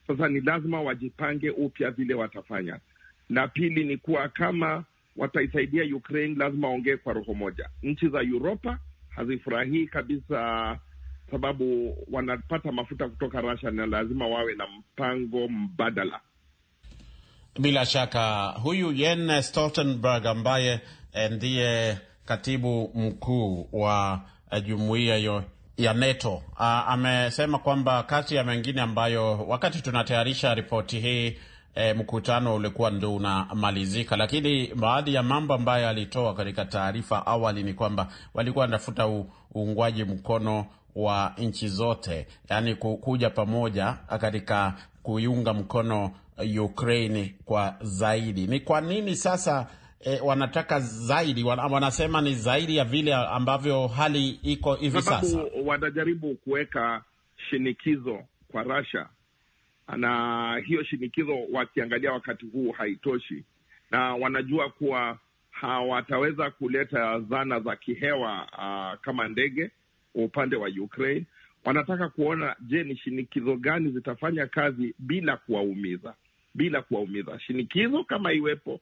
Sasa 0.07 0.29
ni 0.29 0.41
lazima 0.41 0.81
wajipange 0.83 1.51
upya 1.51 1.91
vile 1.91 2.15
watafanya. 2.15 2.79
La 3.31 3.49
pili 3.49 3.85
ni 3.85 3.97
kuwa 3.97 4.29
kama 4.29 4.85
wataisaidia 5.17 5.97
Ukraine 5.97 6.35
lazima 6.35 6.69
waongee 6.69 6.97
kwa 6.97 7.13
roho 7.13 7.35
moja. 7.35 7.69
Nchi 7.83 8.09
za 8.09 8.21
Uropa 8.21 8.79
hazifurahii 9.09 9.87
kabisa, 9.87 10.79
sababu 11.31 11.97
wanapata 12.13 12.73
mafuta 12.73 13.09
kutoka 13.09 13.41
Russia 13.41 13.71
na 13.71 13.87
lazima 13.87 14.27
wawe 14.27 14.55
na 14.55 14.67
mpango 14.67 15.49
mbadala. 15.49 16.21
Bila 17.59 17.87
shaka 17.87 18.47
huyu 18.63 18.93
Jens 18.93 19.49
Stoltenberg 19.49 20.27
ambaye 20.27 20.81
ndiye 21.31 21.99
katibu 22.25 22.91
mkuu 22.95 23.69
wa 23.73 24.21
jumuiya 24.67 25.43
ya 25.77 25.95
NATO 25.95 26.43
amesema 26.87 27.59
kwamba 27.59 28.03
kati 28.03 28.35
ya 28.35 28.45
mengine 28.45 28.81
ambayo 28.81 29.39
wakati 29.49 29.83
tunatayarisha 29.83 30.55
ripoti 30.55 31.01
hii 31.01 31.37
E, 31.77 31.93
mkutano 31.95 32.55
ulikuwa 32.55 32.91
ndio 32.91 33.15
unamalizika, 33.15 34.17
lakini 34.17 34.67
baadhi 34.75 35.15
ya 35.15 35.23
mambo 35.23 35.55
ambayo 35.55 35.89
alitoa 35.89 36.35
katika 36.35 36.65
taarifa 36.65 37.27
awali 37.27 37.63
ni 37.63 37.75
kwamba 37.75 38.09
walikuwa 38.35 38.63
wanatafuta 38.63 39.07
uungwaji 39.57 40.05
mkono 40.05 40.67
wa 40.95 41.35
nchi 41.39 41.69
zote, 41.69 42.27
yaani 42.51 42.75
kuja 42.75 43.31
pamoja 43.31 43.93
katika 44.21 44.75
kuiunga 45.03 45.55
mkono 45.55 46.11
Ukraine 46.61 47.35
kwa 47.45 47.77
zaidi. 47.81 48.47
Ni 48.47 48.61
kwa 48.61 48.81
nini 48.81 49.17
sasa 49.17 49.67
e, 50.01 50.21
wanataka 50.21 50.81
zaidi? 50.81 51.45
Wanasema 51.45 52.21
ni 52.21 52.35
zaidi 52.35 52.77
ya 52.77 52.85
vile 52.85 53.15
ambavyo 53.15 53.87
hali 53.87 54.29
iko 54.29 54.75
hivi 54.75 55.03
sasa, 55.03 55.45
wanajaribu 55.65 56.35
kuweka 56.35 57.03
shinikizo 57.51 58.19
kwa 58.53 58.63
Russia 58.63 59.07
na 59.97 60.57
hiyo 60.67 60.85
shinikizo 60.85 61.37
wakiangalia 61.53 62.13
wakati 62.13 62.47
huu 62.47 62.73
haitoshi, 62.73 63.45
na 63.91 64.15
wanajua 64.15 64.71
kuwa 64.71 65.19
hawataweza 65.51 66.51
kuleta 66.51 67.21
zana 67.21 67.61
za 67.61 67.77
kihewa 67.77 68.43
uh, 68.53 69.01
kama 69.01 69.29
ndege 69.29 69.71
upande 70.15 70.57
wa 70.57 70.69
Ukraine. 70.69 71.25
Wanataka 71.65 72.09
kuona, 72.09 72.57
je, 72.61 72.85
ni 72.85 72.97
shinikizo 72.97 73.57
gani 73.57 73.91
zitafanya 73.91 74.47
kazi 74.47 74.95
bila 74.99 75.37
kuwaumiza, 75.37 76.15
bila 76.55 76.83
kuwaumiza. 76.83 77.41
Shinikizo 77.41 78.05
kama 78.05 78.33
iwepo 78.33 78.81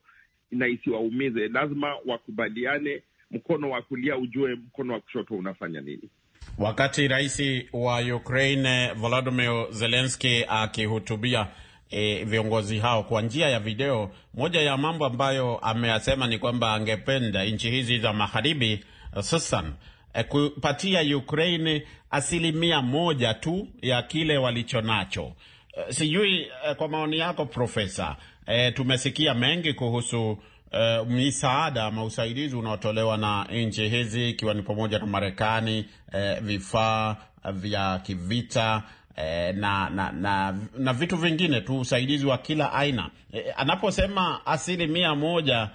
na 0.51 0.67
isiwaumize, 0.69 1.49
lazima 1.49 1.95
wakubaliane, 2.07 3.03
mkono 3.31 3.71
wa 3.71 3.83
kulia 3.83 4.17
ujue 4.17 4.55
mkono 4.55 4.93
wa 4.95 5.01
kushoto 5.01 5.35
unafanya 5.35 5.81
nini. 5.81 6.11
Wakati 6.59 7.09
rais 7.09 7.43
wa 7.73 8.01
Ukraine 8.17 8.93
Volodymyr 8.93 9.67
Zelensky 9.71 10.45
akihutubia 10.49 11.47
e, 11.91 12.25
viongozi 12.25 12.79
hao 12.79 13.03
kwa 13.03 13.23
njia 13.23 13.49
ya 13.49 13.61
video, 13.61 14.11
moja 14.35 14.61
ya 14.63 14.77
mambo 14.77 15.07
ambayo 15.07 15.59
ameyasema 15.59 16.27
ni 16.27 16.39
kwamba 16.39 16.75
angependa 16.75 17.45
nchi 17.45 17.71
hizi 17.71 17.99
za 17.99 18.13
magharibi 18.13 18.85
hususan 19.15 19.73
e, 20.15 20.25
kupatia 20.25 21.17
Ukraine 21.17 21.87
asilimia 22.11 22.83
moja 22.83 23.35
tu 23.35 23.69
ya 23.83 24.03
kile 24.03 24.39
walicho 24.39 24.81
nacho. 24.81 25.33
E, 25.73 25.93
sijui 25.93 26.41
e, 26.71 26.75
kwa 26.75 26.89
maoni 26.89 27.19
yako 27.19 27.47
Profesa, 27.47 28.17
e, 28.47 28.73
tumesikia 28.73 29.35
mengi 29.35 29.73
kuhusu 29.75 30.39
Uh, 30.75 31.09
misaada 31.09 31.85
ama 31.85 32.05
usaidizi 32.05 32.57
unaotolewa 32.57 33.17
na 33.17 33.45
nchi 33.53 33.89
hizi 33.89 34.31
ikiwa 34.31 34.55
ni 34.55 34.63
pamoja 34.63 34.99
na 34.99 35.07
Marekani, 35.07 35.89
uh, 36.15 36.39
vifaa 36.45 37.17
vya 37.53 37.99
kivita 37.99 38.83
uh, 39.17 39.57
na, 39.57 39.91
na, 39.91 40.13
na, 40.13 40.59
na 40.79 40.93
vitu 40.93 41.17
vingine 41.17 41.61
tu, 41.61 41.81
usaidizi 41.81 42.27
wa 42.27 42.39
kila 42.39 42.73
aina. 42.73 43.11
Uh, 43.33 43.41
anaposema 43.61 44.47
asilimia 44.47 45.15
moja 45.15 45.71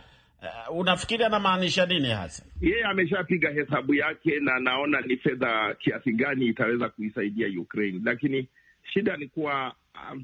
uh, 0.69 0.77
unafikiri 0.79 1.23
anamaanisha 1.23 1.85
nini 1.85 2.09
hasa? 2.09 2.43
Yeye 2.61 2.83
ameshapiga 2.83 3.49
hesabu 3.49 3.93
yake 3.93 4.39
na 4.39 4.55
anaona 4.55 5.01
ni 5.01 5.17
fedha 5.17 5.73
kiasi 5.79 6.11
gani 6.13 6.45
itaweza 6.45 6.89
kuisaidia 6.89 7.47
Ukraine, 7.61 7.99
lakini 8.03 8.47
shida 8.93 9.17
ni 9.17 9.27
kuwa 9.27 9.75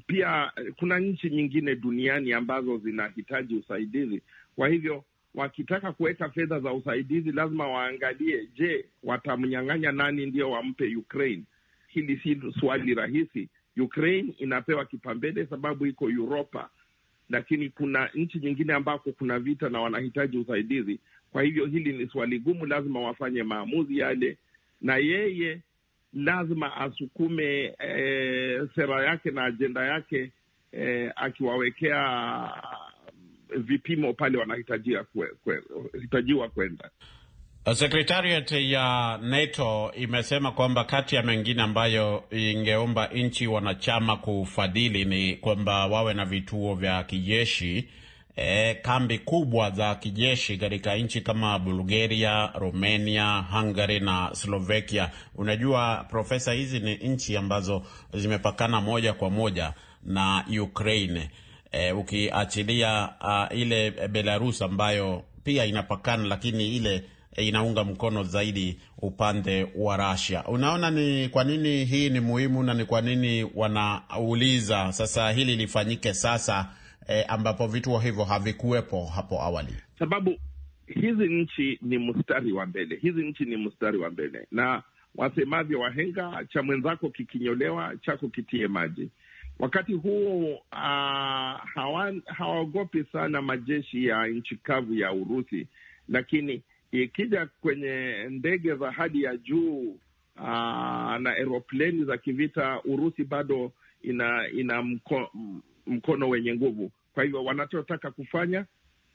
pia 0.06 0.52
kuna 0.76 0.98
nchi 0.98 1.30
nyingine 1.30 1.76
duniani 1.76 2.32
ambazo 2.32 2.78
zinahitaji 2.78 3.54
usaidizi 3.56 4.22
kwa 4.56 4.68
hivyo 4.68 5.04
wakitaka 5.34 5.92
kuweka 5.92 6.28
fedha 6.30 6.60
za 6.60 6.72
usaidizi 6.72 7.32
lazima 7.32 7.68
waangalie, 7.68 8.48
je, 8.56 8.84
watamnyang'anya 9.02 9.92
nani 9.92 10.26
ndio 10.26 10.50
wampe 10.50 10.96
Ukraine? 10.96 11.42
Hili 11.88 12.16
si 12.16 12.40
swali 12.60 12.94
rahisi. 12.94 13.48
Ukraine 13.76 14.34
inapewa 14.38 14.84
kipaumbele 14.84 15.46
sababu 15.46 15.86
iko 15.86 16.04
Uropa, 16.04 16.70
lakini 17.30 17.68
kuna 17.68 18.08
nchi 18.14 18.38
nyingine 18.38 18.72
ambako 18.72 19.12
kuna 19.12 19.38
vita 19.38 19.68
na 19.68 19.80
wanahitaji 19.80 20.38
usaidizi. 20.38 20.98
Kwa 21.32 21.42
hivyo 21.42 21.66
hili 21.66 21.92
ni 21.92 22.08
swali 22.08 22.38
gumu, 22.38 22.66
lazima 22.66 23.00
wafanye 23.00 23.42
maamuzi 23.42 23.98
yale, 23.98 24.36
na 24.80 24.96
yeye 24.96 25.60
lazima 26.14 26.76
asukume 26.76 27.74
e, 27.78 28.68
sera 28.74 29.04
yake 29.06 29.30
na 29.30 29.44
ajenda 29.44 29.84
yake 29.84 30.30
e, 30.72 31.10
akiwawekea 31.16 32.50
vipimo 33.56 34.12
pale 34.12 34.38
wanahitajiwa 34.38 35.04
kwe, 35.04 35.28
kwenda. 36.54 36.90
Secretariat 37.74 38.52
ya 38.52 39.18
NATO 39.22 39.92
imesema 39.96 40.52
kwamba 40.52 40.84
kati 40.84 41.16
ya 41.16 41.22
mengine 41.22 41.62
ambayo 41.62 42.24
ingeomba 42.30 43.06
nchi 43.06 43.46
wanachama 43.46 44.16
kufadhili 44.16 45.04
ni 45.04 45.36
kwamba 45.36 45.86
wawe 45.86 46.14
na 46.14 46.24
vituo 46.24 46.74
vya 46.74 47.04
kijeshi 47.04 47.88
e, 48.36 48.74
kambi 48.74 49.18
kubwa 49.18 49.70
za 49.70 49.94
kijeshi 49.94 50.56
katika 50.58 50.96
nchi 50.96 51.20
kama 51.20 51.58
Bulgaria, 51.58 52.46
Romania, 52.54 53.44
Hungary 53.52 54.00
na 54.00 54.30
Slovakia. 54.32 55.10
Unajua 55.34 56.06
Profesa, 56.10 56.52
hizi 56.52 56.80
ni 56.80 56.94
nchi 56.94 57.36
ambazo 57.36 57.82
zimepakana 58.14 58.80
moja 58.80 59.12
kwa 59.12 59.30
moja 59.30 59.72
na 60.04 60.44
Ukraine. 60.62 61.30
E, 61.72 61.92
ukiachilia 61.92 63.08
uh, 63.20 63.58
ile 63.58 63.90
Belarus 63.90 64.62
ambayo 64.62 65.22
pia 65.44 65.64
inapakana 65.64 66.24
lakini 66.24 66.76
ile 66.76 67.04
inaunga 67.36 67.84
mkono 67.84 68.22
zaidi 68.24 68.78
upande 68.98 69.66
wa 69.76 69.96
Russia. 70.12 70.44
Unaona 70.44 70.90
ni 70.90 71.28
kwa 71.28 71.44
nini 71.44 71.84
hii 71.84 72.10
ni 72.10 72.20
muhimu 72.20 72.62
na 72.62 72.74
ni 72.74 72.84
kwa 72.84 73.00
nini 73.00 73.50
wanauliza 73.54 74.92
sasa 74.92 75.30
hili 75.32 75.56
lifanyike 75.56 76.14
sasa 76.14 76.68
e, 77.08 77.22
ambapo 77.22 77.66
vituo 77.66 77.98
hivyo 77.98 78.24
havikuwepo 78.24 79.04
hapo 79.06 79.42
awali? 79.42 79.74
Sababu 79.98 80.38
hizi 80.86 81.26
nchi 81.26 81.78
ni 81.82 81.98
mstari 81.98 82.52
wa 82.52 82.66
mbele, 82.66 82.96
hizi 82.96 83.22
nchi 83.26 83.44
ni 83.44 83.56
mstari 83.56 83.98
wa 83.98 84.10
mbele, 84.10 84.46
na 84.50 84.82
wasemavyo 85.14 85.80
wahenga, 85.80 86.44
cha 86.52 86.62
mwenzako 86.62 87.08
kikinyolewa 87.10 87.96
chako 87.96 88.28
kitie 88.28 88.68
maji. 88.68 89.10
Wakati 89.58 89.92
huo 89.92 90.54
uh, 90.54 90.70
hawaogopi 92.26 93.04
sana 93.12 93.42
majeshi 93.42 94.06
ya 94.06 94.26
nchi 94.26 94.56
kavu 94.56 94.94
ya 94.94 95.12
Urusi, 95.12 95.66
lakini 96.08 96.62
ikija 96.92 97.46
kwenye 97.60 98.14
ndege 98.30 98.74
za 98.74 98.90
hadi 98.90 99.22
ya 99.22 99.36
juu 99.36 99.96
uh, 100.36 100.44
na 101.18 101.30
aeropleni 101.30 102.04
za 102.04 102.18
kivita, 102.18 102.80
Urusi 102.84 103.24
bado 103.24 103.72
ina 104.02 104.48
ina 104.48 104.82
mko, 104.82 105.30
mkono 105.86 106.28
wenye 106.28 106.54
nguvu. 106.54 106.90
Kwa 107.14 107.24
hivyo 107.24 107.44
wanachotaka 107.44 108.10
kufanya 108.10 108.64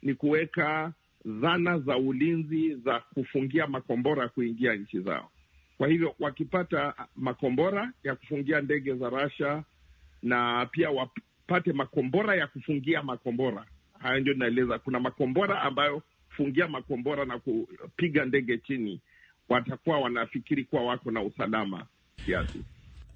ni 0.02 0.14
kuweka 0.14 0.94
dhana 1.26 1.80
za 1.80 1.98
ulinzi 1.98 2.76
za 2.76 3.00
kufungia 3.00 3.68
makombora 3.68 4.30
kuingia 4.30 4.76
nchi 4.76 5.00
zao. 5.00 5.32
Kwa 5.78 5.88
hivyo 5.88 6.16
wakipata 6.20 6.94
makombora 7.16 7.92
ya 8.04 8.16
kufungia 8.16 8.62
ndege 8.62 8.94
za 8.96 9.10
Russia 9.10 9.64
na 10.24 10.66
pia 10.66 10.90
wapate 10.90 11.74
makombora 11.74 12.36
ya 12.36 12.48
kufungia 12.48 13.04
makombora. 13.04 13.66
Hayo 14.00 14.20
ndio 14.20 14.34
inaeleza, 14.34 14.80
kuna 14.80 15.00
makombora 15.00 15.62
ambayo 15.62 16.02
kufungia 16.28 16.68
makombora 16.68 17.26
na 17.26 17.40
kupiga 17.40 18.26
ndege 18.26 18.58
chini, 18.58 19.02
watakuwa 19.50 20.00
wanafikiri 20.00 20.64
kuwa 20.64 20.84
wako 20.84 21.12
na 21.12 21.22
usalama 21.22 21.86
kiasi. 22.26 22.60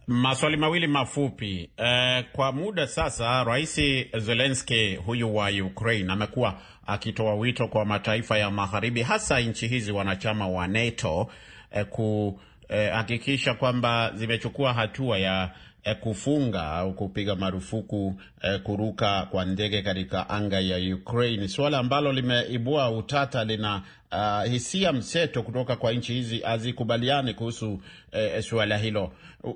Maswali 0.07 0.57
mawili 0.57 0.87
mafupi. 0.87 1.69
Eh, 1.77 2.25
kwa 2.31 2.51
muda 2.51 2.87
sasa, 2.87 3.43
Rais 3.43 3.75
Zelensky 4.17 4.95
huyu 4.95 5.35
wa 5.35 5.49
Ukraine 5.49 6.13
amekuwa 6.13 6.59
akitoa 6.87 7.35
wito 7.35 7.67
kwa 7.67 7.85
mataifa 7.85 8.37
ya 8.37 8.51
magharibi, 8.51 9.01
hasa 9.01 9.39
nchi 9.39 9.67
hizi 9.67 9.91
wanachama 9.91 10.47
wa 10.47 10.67
NATO 10.67 11.27
eh, 11.71 11.85
kuhakikisha 11.85 13.51
eh, 13.51 13.57
kwamba 13.57 14.11
zimechukua 14.15 14.73
hatua 14.73 15.17
ya 15.17 15.51
eh, 15.83 15.95
kufunga 15.99 16.71
au 16.71 16.93
kupiga 16.93 17.35
marufuku 17.35 18.15
eh, 18.41 18.59
kuruka 18.61 19.25
kwa 19.31 19.45
ndege 19.45 19.81
katika 19.81 20.29
anga 20.29 20.59
ya 20.59 20.95
Ukraine, 20.95 21.47
suala 21.47 21.77
ambalo 21.77 22.11
limeibua 22.13 22.91
utata, 22.91 23.43
lina 23.43 23.81
uh, 24.11 24.51
hisia 24.51 24.93
mseto 24.93 25.43
kutoka 25.43 25.75
kwa 25.75 25.91
nchi 25.91 26.13
hizi, 26.13 26.39
hazikubaliani 26.39 27.33
kuhusu 27.33 27.81
eh, 28.11 28.43
suala 28.43 28.77
hilo. 28.77 29.11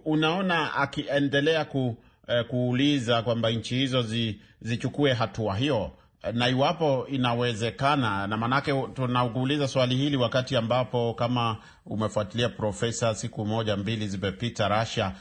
Unaona 0.05 0.73
akiendelea 0.73 1.65
ku, 1.65 1.97
eh, 2.27 2.45
kuuliza 2.47 3.21
kwamba 3.21 3.49
nchi 3.51 3.75
hizo 3.75 4.01
zi, 4.01 4.39
zichukue 4.61 5.13
hatua 5.13 5.55
hiyo 5.57 5.91
na 6.33 6.49
iwapo 6.49 7.07
inawezekana, 7.11 8.27
na 8.27 8.37
maanake 8.37 8.83
tunakuuliza 8.93 9.67
swali 9.67 9.95
hili 9.95 10.17
wakati 10.17 10.55
ambapo 10.55 11.13
kama 11.13 11.57
umefuatilia 11.85 12.49
Profesa, 12.49 13.15
siku 13.15 13.45
moja 13.45 13.77
mbili 13.77 14.07
zimepita, 14.07 14.79
Russia 14.79 15.11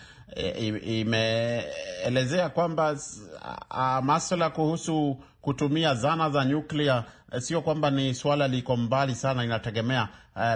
imeelezea 0.82 2.48
kwamba 2.48 2.96
maswala 4.02 4.50
kuhusu 4.50 5.16
kutumia 5.42 5.94
zana 5.94 6.30
za 6.30 6.44
nyuklia 6.44 7.04
sio 7.38 7.60
kwamba 7.62 7.90
ni 7.90 8.14
swala 8.14 8.48
liko 8.48 8.76
mbali 8.76 9.14
sana, 9.14 9.44
inategemea 9.44 10.08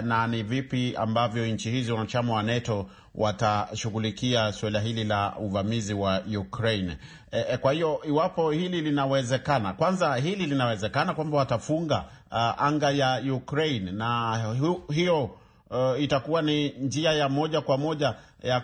na 0.03 0.27
ni 0.27 0.43
vipi 0.43 0.93
ambavyo 0.97 1.45
nchi 1.47 1.71
hizi 1.71 1.91
wanachama 1.91 2.33
wa 2.33 2.43
NATO 2.43 2.89
watashughulikia 3.15 4.51
suala 4.53 4.79
hili 4.79 5.03
la 5.03 5.35
uvamizi 5.39 5.93
wa 5.93 6.21
Ukraine. 6.39 6.97
E, 7.31 7.45
e, 7.49 7.57
kwa 7.57 7.73
hiyo 7.73 8.01
iwapo 8.07 8.51
hili 8.51 8.81
linawezekana, 8.81 9.73
kwanza 9.73 10.15
hili 10.15 10.45
linawezekana 10.45 11.13
kwamba 11.13 11.37
watafunga 11.37 12.03
uh, 12.31 12.61
anga 12.63 12.91
ya 12.91 13.33
Ukraine 13.33 13.91
na 13.91 14.37
hu, 14.59 14.83
hiyo 14.93 15.29
uh, 15.69 16.01
itakuwa 16.01 16.41
ni 16.41 16.69
njia 16.69 17.11
ya 17.11 17.29
moja 17.29 17.61
kwa 17.61 17.77
moja 17.77 18.15
ya 18.43 18.59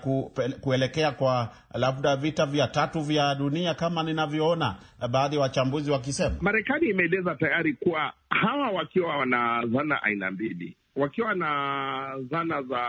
kuelekea 0.61 1.11
kwa 1.11 1.49
labda 1.73 2.15
vita 2.15 2.45
vya 2.45 2.67
tatu 2.67 3.01
vya 3.01 3.35
dunia 3.35 3.73
kama 3.73 4.03
ninavyoona 4.03 4.75
baadhi 5.11 5.35
ya 5.35 5.41
wachambuzi 5.41 5.91
wakisema. 5.91 6.35
Marekani 6.41 6.89
imeeleza 6.89 7.35
tayari 7.35 7.73
kuwa 7.73 8.13
hawa 8.29 8.69
wakiwa 8.69 9.17
wana 9.17 9.63
zana 9.73 10.03
aina 10.03 10.31
mbili, 10.31 10.75
wakiwa 10.95 11.33
na 11.35 12.11
zana 12.31 12.61
za 12.61 12.83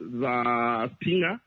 za 0.00 0.90
Stinger 0.96 1.38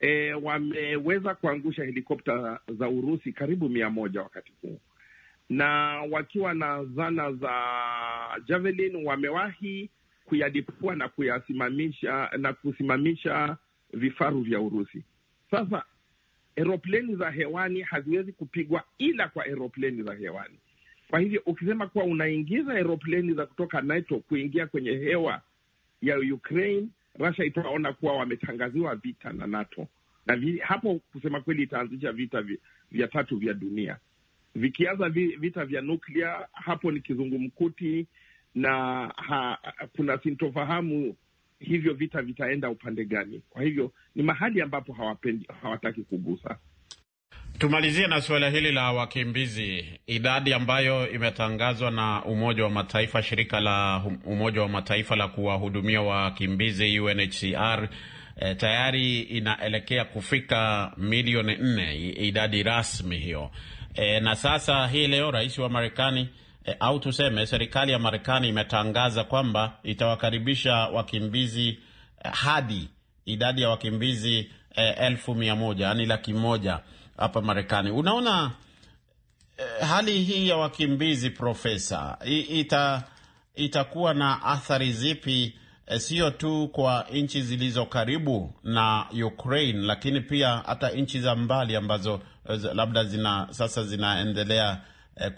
e, 0.00 0.32
wameweza 0.34 1.34
kuangusha 1.34 1.84
helikopta 1.84 2.58
za 2.78 2.88
Urusi 2.88 3.32
karibu 3.32 3.68
mia 3.68 3.90
moja 3.90 4.22
wakati 4.22 4.52
huu, 4.62 4.78
na 5.48 5.68
wakiwa 6.10 6.54
na 6.54 6.84
zana 6.84 7.32
za 7.32 7.52
Javelin 8.48 9.06
wamewahi 9.06 9.90
kuyadipua 10.32 10.94
na 10.96 11.08
kuyasimamisha 11.08 12.30
na 12.38 12.52
kusimamisha 12.52 13.56
vifaru 13.92 14.40
vya 14.42 14.60
Urusi. 14.60 15.04
Sasa 15.50 15.84
aeropleni 16.56 17.16
za 17.16 17.30
hewani 17.30 17.80
haziwezi 17.82 18.32
kupigwa 18.32 18.84
ila 18.98 19.28
kwa 19.28 19.44
aeropleni 19.44 20.02
za 20.02 20.14
hewani. 20.14 20.58
Kwa 21.10 21.20
hivyo 21.20 21.42
ukisema 21.46 21.86
kuwa 21.86 22.04
unaingiza 22.04 22.72
aeropleni 22.74 23.34
za 23.34 23.46
kutoka 23.46 23.80
NATO 23.82 24.18
kuingia 24.18 24.66
kwenye 24.66 24.90
hewa 24.90 25.40
ya 26.02 26.18
Ukraine, 26.34 26.88
Russia 27.18 27.44
itaona 27.44 27.92
kuwa 27.92 28.16
wametangaziwa 28.16 28.96
vita 28.96 29.32
na 29.32 29.46
NATO 29.46 29.86
na 30.26 30.36
vi, 30.36 30.58
hapo 30.58 31.00
kusema 31.12 31.40
kweli 31.40 31.62
itaanzisha 31.62 32.12
vita 32.12 32.42
vi, 32.42 32.58
vya 32.90 33.08
tatu 33.08 33.36
vya 33.36 33.54
dunia. 33.54 33.96
Vikianza 34.54 35.08
vi, 35.08 35.26
vita 35.36 35.64
vya 35.64 35.80
nuklia, 35.80 36.48
hapo 36.52 36.92
ni 36.92 37.00
kizungumkuti 37.00 38.06
na 38.54 39.06
ha, 39.16 39.58
kuna 39.96 40.18
sintofahamu 40.18 41.16
hivyo 41.60 41.94
vita 41.94 42.22
vitaenda 42.22 42.70
upande 42.70 43.04
gani. 43.04 43.42
Kwa 43.50 43.62
hivyo 43.62 43.92
ni 44.14 44.22
mahali 44.22 44.60
ambapo 44.62 44.92
hawapendi, 44.92 45.46
hawataki 45.62 46.02
kugusa. 46.02 46.58
Tumalizie 47.58 48.06
na 48.06 48.20
suala 48.20 48.50
hili 48.50 48.72
la 48.72 48.92
wakimbizi, 48.92 49.84
idadi 50.06 50.52
ambayo 50.54 51.10
imetangazwa 51.10 51.90
na 51.90 52.24
Umoja 52.24 52.64
wa 52.64 52.70
Mataifa, 52.70 53.22
shirika 53.22 53.60
la 53.60 54.02
Umoja 54.24 54.62
wa 54.62 54.68
Mataifa 54.68 55.16
la 55.16 55.28
kuwahudumia 55.28 56.02
wakimbizi 56.02 57.00
UNHCR, 57.00 57.88
e, 58.36 58.54
tayari 58.54 59.20
inaelekea 59.20 60.04
kufika 60.04 60.92
milioni 60.96 61.56
nne, 61.56 61.96
idadi 62.08 62.62
rasmi 62.62 63.16
hiyo. 63.18 63.50
E, 63.94 64.20
na 64.20 64.36
sasa 64.36 64.86
hii 64.88 65.06
leo 65.06 65.30
rais 65.30 65.58
wa 65.58 65.68
Marekani 65.68 66.28
e, 66.66 66.76
au 66.80 66.98
tuseme 67.00 67.46
serikali 67.46 67.92
ya 67.92 67.98
Marekani 67.98 68.48
imetangaza 68.48 69.24
kwamba 69.24 69.72
itawakaribisha 69.82 70.74
wakimbizi 70.74 71.68
e, 71.68 72.28
hadi 72.32 72.88
idadi 73.24 73.62
ya 73.62 73.68
wakimbizi 73.68 74.50
e, 74.76 74.88
elfu 74.90 75.34
mia 75.34 75.56
moja 75.56 75.86
yani 75.86 76.06
laki 76.06 76.32
moja 76.34 76.80
hapa 77.16 77.40
Marekani. 77.40 77.90
Unaona 77.90 78.50
e, 79.58 79.84
hali 79.84 80.24
hii 80.24 80.48
ya 80.48 80.56
wakimbizi 80.56 81.30
Profesa, 81.30 82.18
ita 82.48 83.02
itakuwa 83.54 84.14
na 84.14 84.42
athari 84.42 84.92
zipi 84.92 85.54
eh, 85.86 86.00
sio 86.00 86.30
tu 86.30 86.68
kwa 86.68 87.06
nchi 87.12 87.42
zilizo 87.42 87.86
karibu 87.86 88.54
na 88.62 89.06
Ukraine, 89.26 89.78
lakini 89.86 90.20
pia 90.20 90.62
hata 90.66 90.90
nchi 90.90 91.20
za 91.20 91.36
mbali 91.36 91.76
ambazo 91.76 92.20
eh, 92.48 92.60
labda 92.74 93.04
zina 93.04 93.46
sasa 93.50 93.84
zinaendelea 93.84 94.80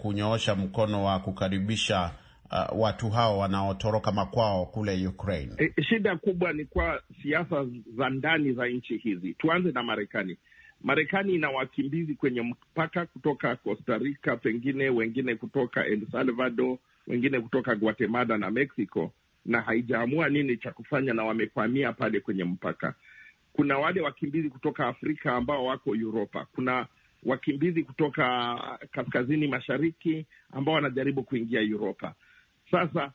kunyoosha 0.01 0.55
mkono 0.55 1.03
wa 1.03 1.19
kukaribisha 1.19 2.11
uh, 2.51 2.81
watu 2.81 3.09
hao 3.09 3.37
wanaotoroka 3.37 4.11
makwao 4.11 4.65
kule 4.65 5.07
Ukraine. 5.07 5.51
E, 5.77 5.83
shida 5.83 6.15
kubwa 6.17 6.53
ni 6.53 6.65
kwa 6.65 7.01
siasa 7.23 7.65
za 7.97 8.09
ndani 8.09 8.53
za 8.53 8.67
nchi 8.67 8.97
hizi. 8.97 9.33
Tuanze 9.33 9.71
na 9.71 9.83
Marekani. 9.83 10.37
Marekani 10.81 11.35
ina 11.35 11.49
wakimbizi 11.49 12.15
kwenye 12.15 12.41
mpaka 12.41 13.05
kutoka 13.05 13.55
Costa 13.55 13.97
Rica, 13.97 14.37
pengine 14.41 14.89
wengine 14.89 15.35
kutoka 15.35 15.85
El 15.85 16.07
Salvador, 16.11 16.77
wengine 17.07 17.39
kutoka 17.39 17.75
Guatemala 17.75 18.37
na 18.37 18.51
Mexico, 18.51 19.11
na 19.45 19.61
haijaamua 19.61 20.29
nini 20.29 20.57
cha 20.57 20.71
kufanya, 20.71 21.13
na 21.13 21.23
wamekwamia 21.23 21.93
pale 21.93 22.19
kwenye 22.19 22.43
mpaka. 22.43 22.93
Kuna 23.53 23.77
wale 23.77 24.01
wakimbizi 24.01 24.49
kutoka 24.49 24.87
Afrika 24.87 25.35
ambao 25.35 25.65
wako 25.65 25.89
Uropa. 25.89 26.45
Kuna 26.55 26.87
wakimbizi 27.25 27.83
kutoka 27.83 28.57
kaskazini 28.91 29.47
mashariki 29.47 30.25
ambao 30.51 30.75
wanajaribu 30.75 31.23
kuingia 31.23 31.61
Uropa. 31.75 32.13
Sasa 32.71 33.11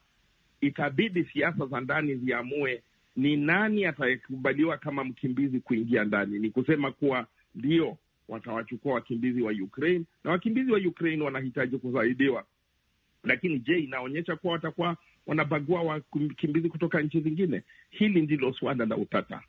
itabidi 0.60 1.24
siasa 1.24 1.66
za 1.66 1.80
ndani 1.80 2.14
ziamue 2.14 2.82
ni 3.16 3.36
nani 3.36 3.84
atakubaliwa 3.86 4.78
kama 4.78 5.04
mkimbizi 5.04 5.60
kuingia 5.60 6.04
ndani. 6.04 6.38
Ni 6.38 6.50
kusema 6.50 6.92
kuwa 6.92 7.26
ndio 7.54 7.96
watawachukua 8.28 8.94
wakimbizi 8.94 9.42
wa 9.42 9.52
Ukraine 9.52 10.04
na 10.24 10.30
wakimbizi 10.30 10.72
wa 10.72 10.78
Ukraine 10.78 11.24
wanahitaji 11.24 11.78
kusaidiwa, 11.78 12.44
lakini 13.24 13.58
je, 13.58 13.78
inaonyesha 13.78 14.36
kuwa 14.36 14.52
watakuwa 14.52 14.96
wanabagua 15.26 15.82
wakimbizi 15.82 16.68
kutoka 16.68 17.00
nchi 17.00 17.20
zingine? 17.20 17.62
Hili 17.90 18.22
ndilo 18.22 18.52
suala 18.52 18.86
la 18.86 18.96
utata. 18.96 19.40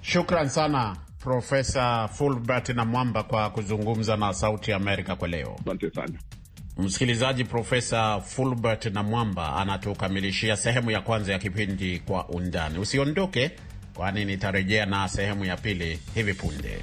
Shukran 0.00 0.48
sana 0.48 0.96
Profesa 1.24 2.08
Fulbert 2.08 2.68
na 2.68 2.84
Mwamba 2.84 3.22
kwa 3.22 3.50
kuzungumza 3.50 4.16
na 4.16 4.32
Sauti 4.34 4.70
ya 4.70 4.76
Amerika 4.76 5.16
kwa 5.16 5.28
leo. 5.28 5.56
Asante 5.62 5.90
sana 5.90 6.18
msikilizaji. 6.78 7.44
Profesa 7.44 8.20
Fulbert 8.20 8.84
na 8.86 9.02
Mwamba 9.02 9.56
anatukamilishia 9.56 10.56
sehemu 10.56 10.90
ya 10.90 11.00
kwanza 11.00 11.32
ya 11.32 11.38
kipindi 11.38 11.98
Kwa 11.98 12.28
Undani. 12.28 12.78
Usiondoke, 12.78 13.50
kwani 13.94 14.24
nitarejea 14.24 14.86
na 14.86 15.08
sehemu 15.08 15.44
ya 15.44 15.56
pili 15.56 15.98
hivi 16.14 16.34
punde. 16.34 16.80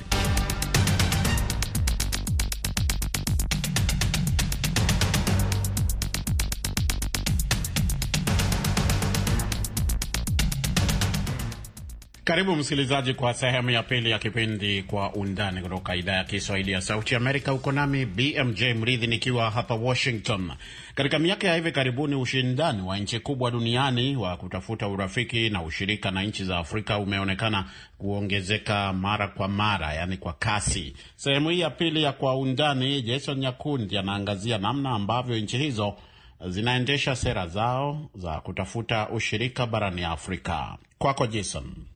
Karibu 12.31 12.55
msikilizaji 12.55 13.13
kwa 13.13 13.33
sehemu 13.33 13.69
ya 13.69 13.83
pili 13.83 14.11
ya 14.11 14.19
kipindi 14.19 14.83
Kwa 14.83 15.13
Undani 15.13 15.61
kutoka 15.61 15.95
idhaa 15.95 16.13
ya 16.15 16.23
Kiswahili 16.23 16.71
ya 16.71 16.81
Sauti 16.81 17.15
Amerika. 17.15 17.53
Uko 17.53 17.71
nami 17.71 18.05
BMJ 18.05 18.63
Mridhi 18.63 19.07
nikiwa 19.07 19.49
hapa 19.51 19.75
Washington. 19.75 20.51
Katika 20.95 21.19
miaka 21.19 21.47
ya 21.47 21.55
hivi 21.55 21.71
karibuni, 21.71 22.15
ushindani 22.15 22.81
wa 22.81 22.97
nchi 22.97 23.19
kubwa 23.19 23.51
duniani 23.51 24.15
wa 24.15 24.37
kutafuta 24.37 24.87
urafiki 24.87 25.49
na 25.49 25.63
ushirika 25.63 26.11
na 26.11 26.23
nchi 26.23 26.43
za 26.43 26.57
Afrika 26.57 26.97
umeonekana 26.97 27.65
kuongezeka 27.97 28.93
mara 28.93 29.27
kwa 29.27 29.47
mara, 29.47 29.93
yaani 29.93 30.17
kwa 30.17 30.33
kasi. 30.33 30.93
Sehemu 31.15 31.49
hii 31.49 31.59
ya 31.59 31.69
pili 31.69 32.03
ya 32.03 32.11
Kwa 32.11 32.35
Undani, 32.37 33.01
Jason 33.01 33.37
Nyakundi 33.37 33.97
anaangazia 33.97 34.57
namna 34.57 34.89
ambavyo 34.89 35.37
nchi 35.37 35.57
hizo 35.57 35.95
zinaendesha 36.47 37.15
sera 37.15 37.47
zao 37.47 38.09
za 38.15 38.39
kutafuta 38.41 39.09
ushirika 39.09 39.65
barani 39.65 40.03
Afrika. 40.03 40.77
Kwako 40.97 41.27
Jason. 41.27 41.90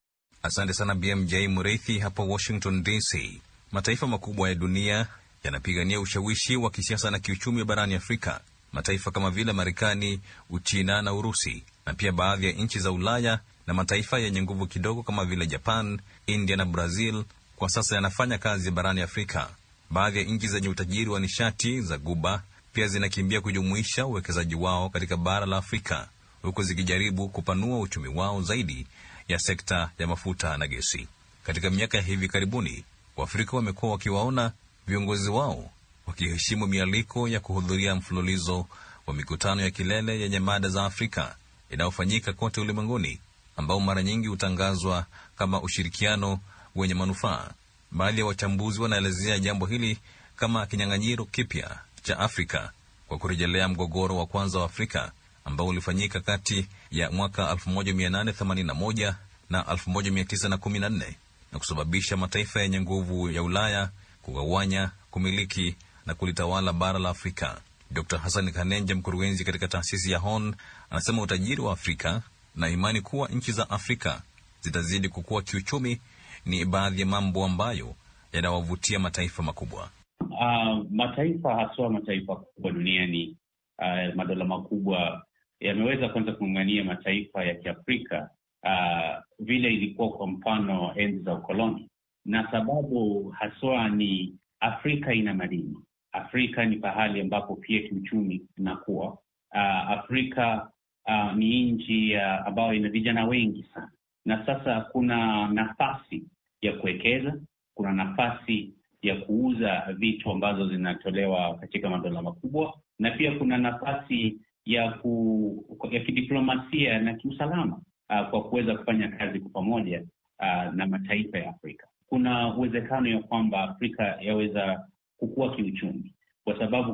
Asante 0.45 0.73
sana 0.73 0.95
BMJ 0.95 1.33
Mreithi 1.47 1.99
hapa 1.99 2.23
Washington 2.23 2.83
DC. 2.83 3.41
Mataifa 3.71 4.07
makubwa 4.07 4.49
ya 4.49 4.55
dunia 4.55 5.07
yanapigania 5.43 5.99
ushawishi 5.99 6.55
wa 6.55 6.71
kisiasa 6.71 7.11
na 7.11 7.19
kiuchumi 7.19 7.63
barani 7.63 7.95
Afrika. 7.95 8.41
Mataifa 8.73 9.11
kama 9.11 9.29
vile 9.31 9.53
Marekani, 9.53 10.19
Uchina 10.49 11.01
na 11.01 11.13
Urusi, 11.13 11.63
na 11.85 11.93
pia 11.93 12.11
baadhi 12.11 12.45
ya 12.45 12.51
nchi 12.51 12.79
za 12.79 12.91
Ulaya 12.91 13.39
na 13.67 13.73
mataifa 13.73 14.19
yenye 14.19 14.41
nguvu 14.41 14.67
kidogo 14.67 15.03
kama 15.03 15.25
vile 15.25 15.47
Japan, 15.47 15.99
India 16.27 16.55
na 16.55 16.65
Brazil 16.65 17.23
kwa 17.55 17.69
sasa 17.69 17.95
yanafanya 17.95 18.37
kazi 18.37 18.71
barani 18.71 19.01
Afrika. 19.01 19.49
Baadhi 19.89 20.17
ya 20.17 20.23
nchi 20.23 20.47
zenye 20.47 20.69
utajiri 20.69 21.09
wa 21.09 21.19
nishati 21.19 21.81
za 21.81 21.97
Guba 21.97 22.43
pia 22.73 22.87
zinakimbia 22.87 23.41
kujumuisha 23.41 24.05
uwekezaji 24.05 24.55
wao 24.55 24.89
katika 24.89 25.17
bara 25.17 25.45
la 25.45 25.57
Afrika, 25.57 26.07
huku 26.41 26.63
zikijaribu 26.63 27.29
kupanua 27.29 27.79
uchumi 27.79 28.07
wao 28.07 28.41
zaidi 28.41 28.87
ya 29.27 29.39
sekta 29.39 29.91
ya 29.99 30.07
mafuta 30.07 30.57
na 30.57 30.67
gesi. 30.67 31.07
Katika 31.43 31.69
miaka 31.69 31.97
ya 31.97 32.03
hivi 32.03 32.27
karibuni, 32.27 32.83
Waafrika 33.17 33.55
wamekuwa 33.57 33.91
wakiwaona 33.91 34.51
viongozi 34.87 35.29
wao 35.29 35.69
wakiheshimu 36.07 36.67
mialiko 36.67 37.27
ya 37.27 37.39
kuhudhuria 37.39 37.95
mfululizo 37.95 38.65
wa 39.07 39.13
mikutano 39.13 39.61
ya 39.61 39.71
kilele 39.71 40.19
yenye 40.21 40.39
mada 40.39 40.69
za 40.69 40.85
Afrika 40.85 41.35
inayofanyika 41.69 42.33
kote 42.33 42.61
ulimwenguni, 42.61 43.19
ambao 43.57 43.79
mara 43.79 44.03
nyingi 44.03 44.27
hutangazwa 44.27 45.05
kama 45.37 45.61
ushirikiano 45.61 46.39
wenye 46.75 46.93
manufaa. 46.93 47.51
Baadhi 47.91 48.19
ya 48.19 48.25
wachambuzi 48.25 48.81
wanaelezea 48.81 49.39
jambo 49.39 49.65
hili 49.65 49.97
kama 50.35 50.65
kinyang'anyiro 50.65 51.25
kipya 51.25 51.79
cha 52.03 52.19
Afrika 52.19 52.71
kwa 53.07 53.17
kurejelea 53.17 53.67
mgogoro 53.67 54.17
wa 54.17 54.25
kwanza 54.25 54.59
wa 54.59 54.65
Afrika 54.65 55.11
ambao 55.45 55.67
ulifanyika 55.67 56.19
kati 56.19 56.67
ya 56.91 57.11
mwaka 57.11 57.53
1881 57.53 59.13
na 59.49 59.61
1914 59.61 61.13
na 61.51 61.59
kusababisha 61.59 62.17
mataifa 62.17 62.61
yenye 62.61 62.81
nguvu 62.81 63.29
ya 63.31 63.43
Ulaya 63.43 63.89
kugawanya, 64.21 64.91
kumiliki 65.11 65.75
na 66.05 66.13
kulitawala 66.13 66.73
bara 66.73 66.99
la 66.99 67.09
Afrika. 67.09 67.61
Dr 67.91 68.17
Hassan 68.17 68.51
Kanenja, 68.51 68.95
mkurugenzi 68.95 69.45
katika 69.45 69.67
taasisi 69.67 70.11
ya 70.11 70.19
Horn, 70.19 70.55
anasema 70.89 71.21
utajiri 71.21 71.61
wa 71.61 71.73
Afrika 71.73 72.21
na 72.55 72.69
imani 72.69 73.01
kuwa 73.01 73.27
nchi 73.29 73.51
za 73.51 73.69
Afrika 73.69 74.21
zitazidi 74.61 75.09
kukua 75.09 75.41
kiuchumi 75.41 76.01
ni 76.45 76.65
baadhi 76.65 76.99
ya 77.01 77.05
mambo 77.07 77.45
ambayo 77.45 77.95
yanawavutia 78.33 78.99
mataifa 78.99 79.43
makubwa. 79.43 79.89
Uh, 80.21 80.85
mataifa 80.91 81.55
haswa 81.55 81.89
mataifa 81.89 82.35
kubwa 82.35 82.71
duniani, 82.71 83.37
uh, 83.79 84.15
madola 84.15 84.45
makubwa 84.45 85.25
yameweza 85.59 86.09
kwanza 86.09 86.31
kung'ang'ania 86.31 86.83
mataifa 86.83 87.43
ya 87.45 87.55
Kiafrika 87.55 88.29
uh, 88.63 89.23
vile 89.39 89.73
ilikuwa 89.73 90.09
kwa 90.09 90.27
mfano 90.27 90.93
enzi 90.95 91.23
za 91.23 91.33
ukoloni, 91.33 91.89
na 92.25 92.51
sababu 92.51 93.29
haswa 93.29 93.89
ni 93.89 94.35
Afrika 94.59 95.13
ina 95.13 95.33
madini. 95.33 95.75
Afrika 96.11 96.65
ni 96.65 96.75
pahali 96.77 97.21
ambapo 97.21 97.55
pia 97.55 97.87
kiuchumi 97.87 98.41
inakuwa. 98.57 99.07
Uh, 99.51 99.91
Afrika 99.91 100.71
uh, 101.07 101.33
ni 101.35 101.71
nchi 101.71 102.15
uh, 102.15 102.47
ambayo 102.47 102.73
ina 102.73 102.89
vijana 102.89 103.25
wengi 103.25 103.63
sana, 103.73 103.91
na 104.25 104.45
sasa 104.45 104.81
kuna 104.81 105.47
nafasi 105.47 106.23
ya 106.61 106.73
kuwekeza, 106.73 107.39
kuna 107.73 107.91
nafasi 107.93 108.73
ya 109.01 109.15
kuuza 109.15 109.83
vitu 109.97 110.31
ambazo 110.31 110.67
zinatolewa 110.69 111.57
katika 111.57 111.89
madola 111.89 112.21
makubwa, 112.21 112.73
na 112.99 113.11
pia 113.11 113.31
kuna 113.31 113.57
nafasi 113.57 114.37
ya 114.65 114.91
ku, 114.91 115.65
ya 115.91 115.99
kidiplomasia 115.99 116.99
na 116.99 117.13
kiusalama 117.13 117.79
uh, 118.09 118.29
kwa 118.29 118.43
kuweza 118.43 118.75
kufanya 118.77 119.07
kazi 119.07 119.39
kwa 119.39 119.49
pamoja 119.51 120.03
uh, 120.39 120.73
na 120.73 120.87
mataifa 120.87 121.37
ya 121.39 121.49
Afrika. 121.49 121.87
Kuna 122.07 122.55
uwezekano 122.55 123.09
ya 123.09 123.19
kwamba 123.19 123.63
Afrika 123.63 124.17
yaweza 124.21 124.87
kukua 125.17 125.55
kiuchumi 125.55 126.13
kwa 126.43 126.59
sababu 126.59 126.93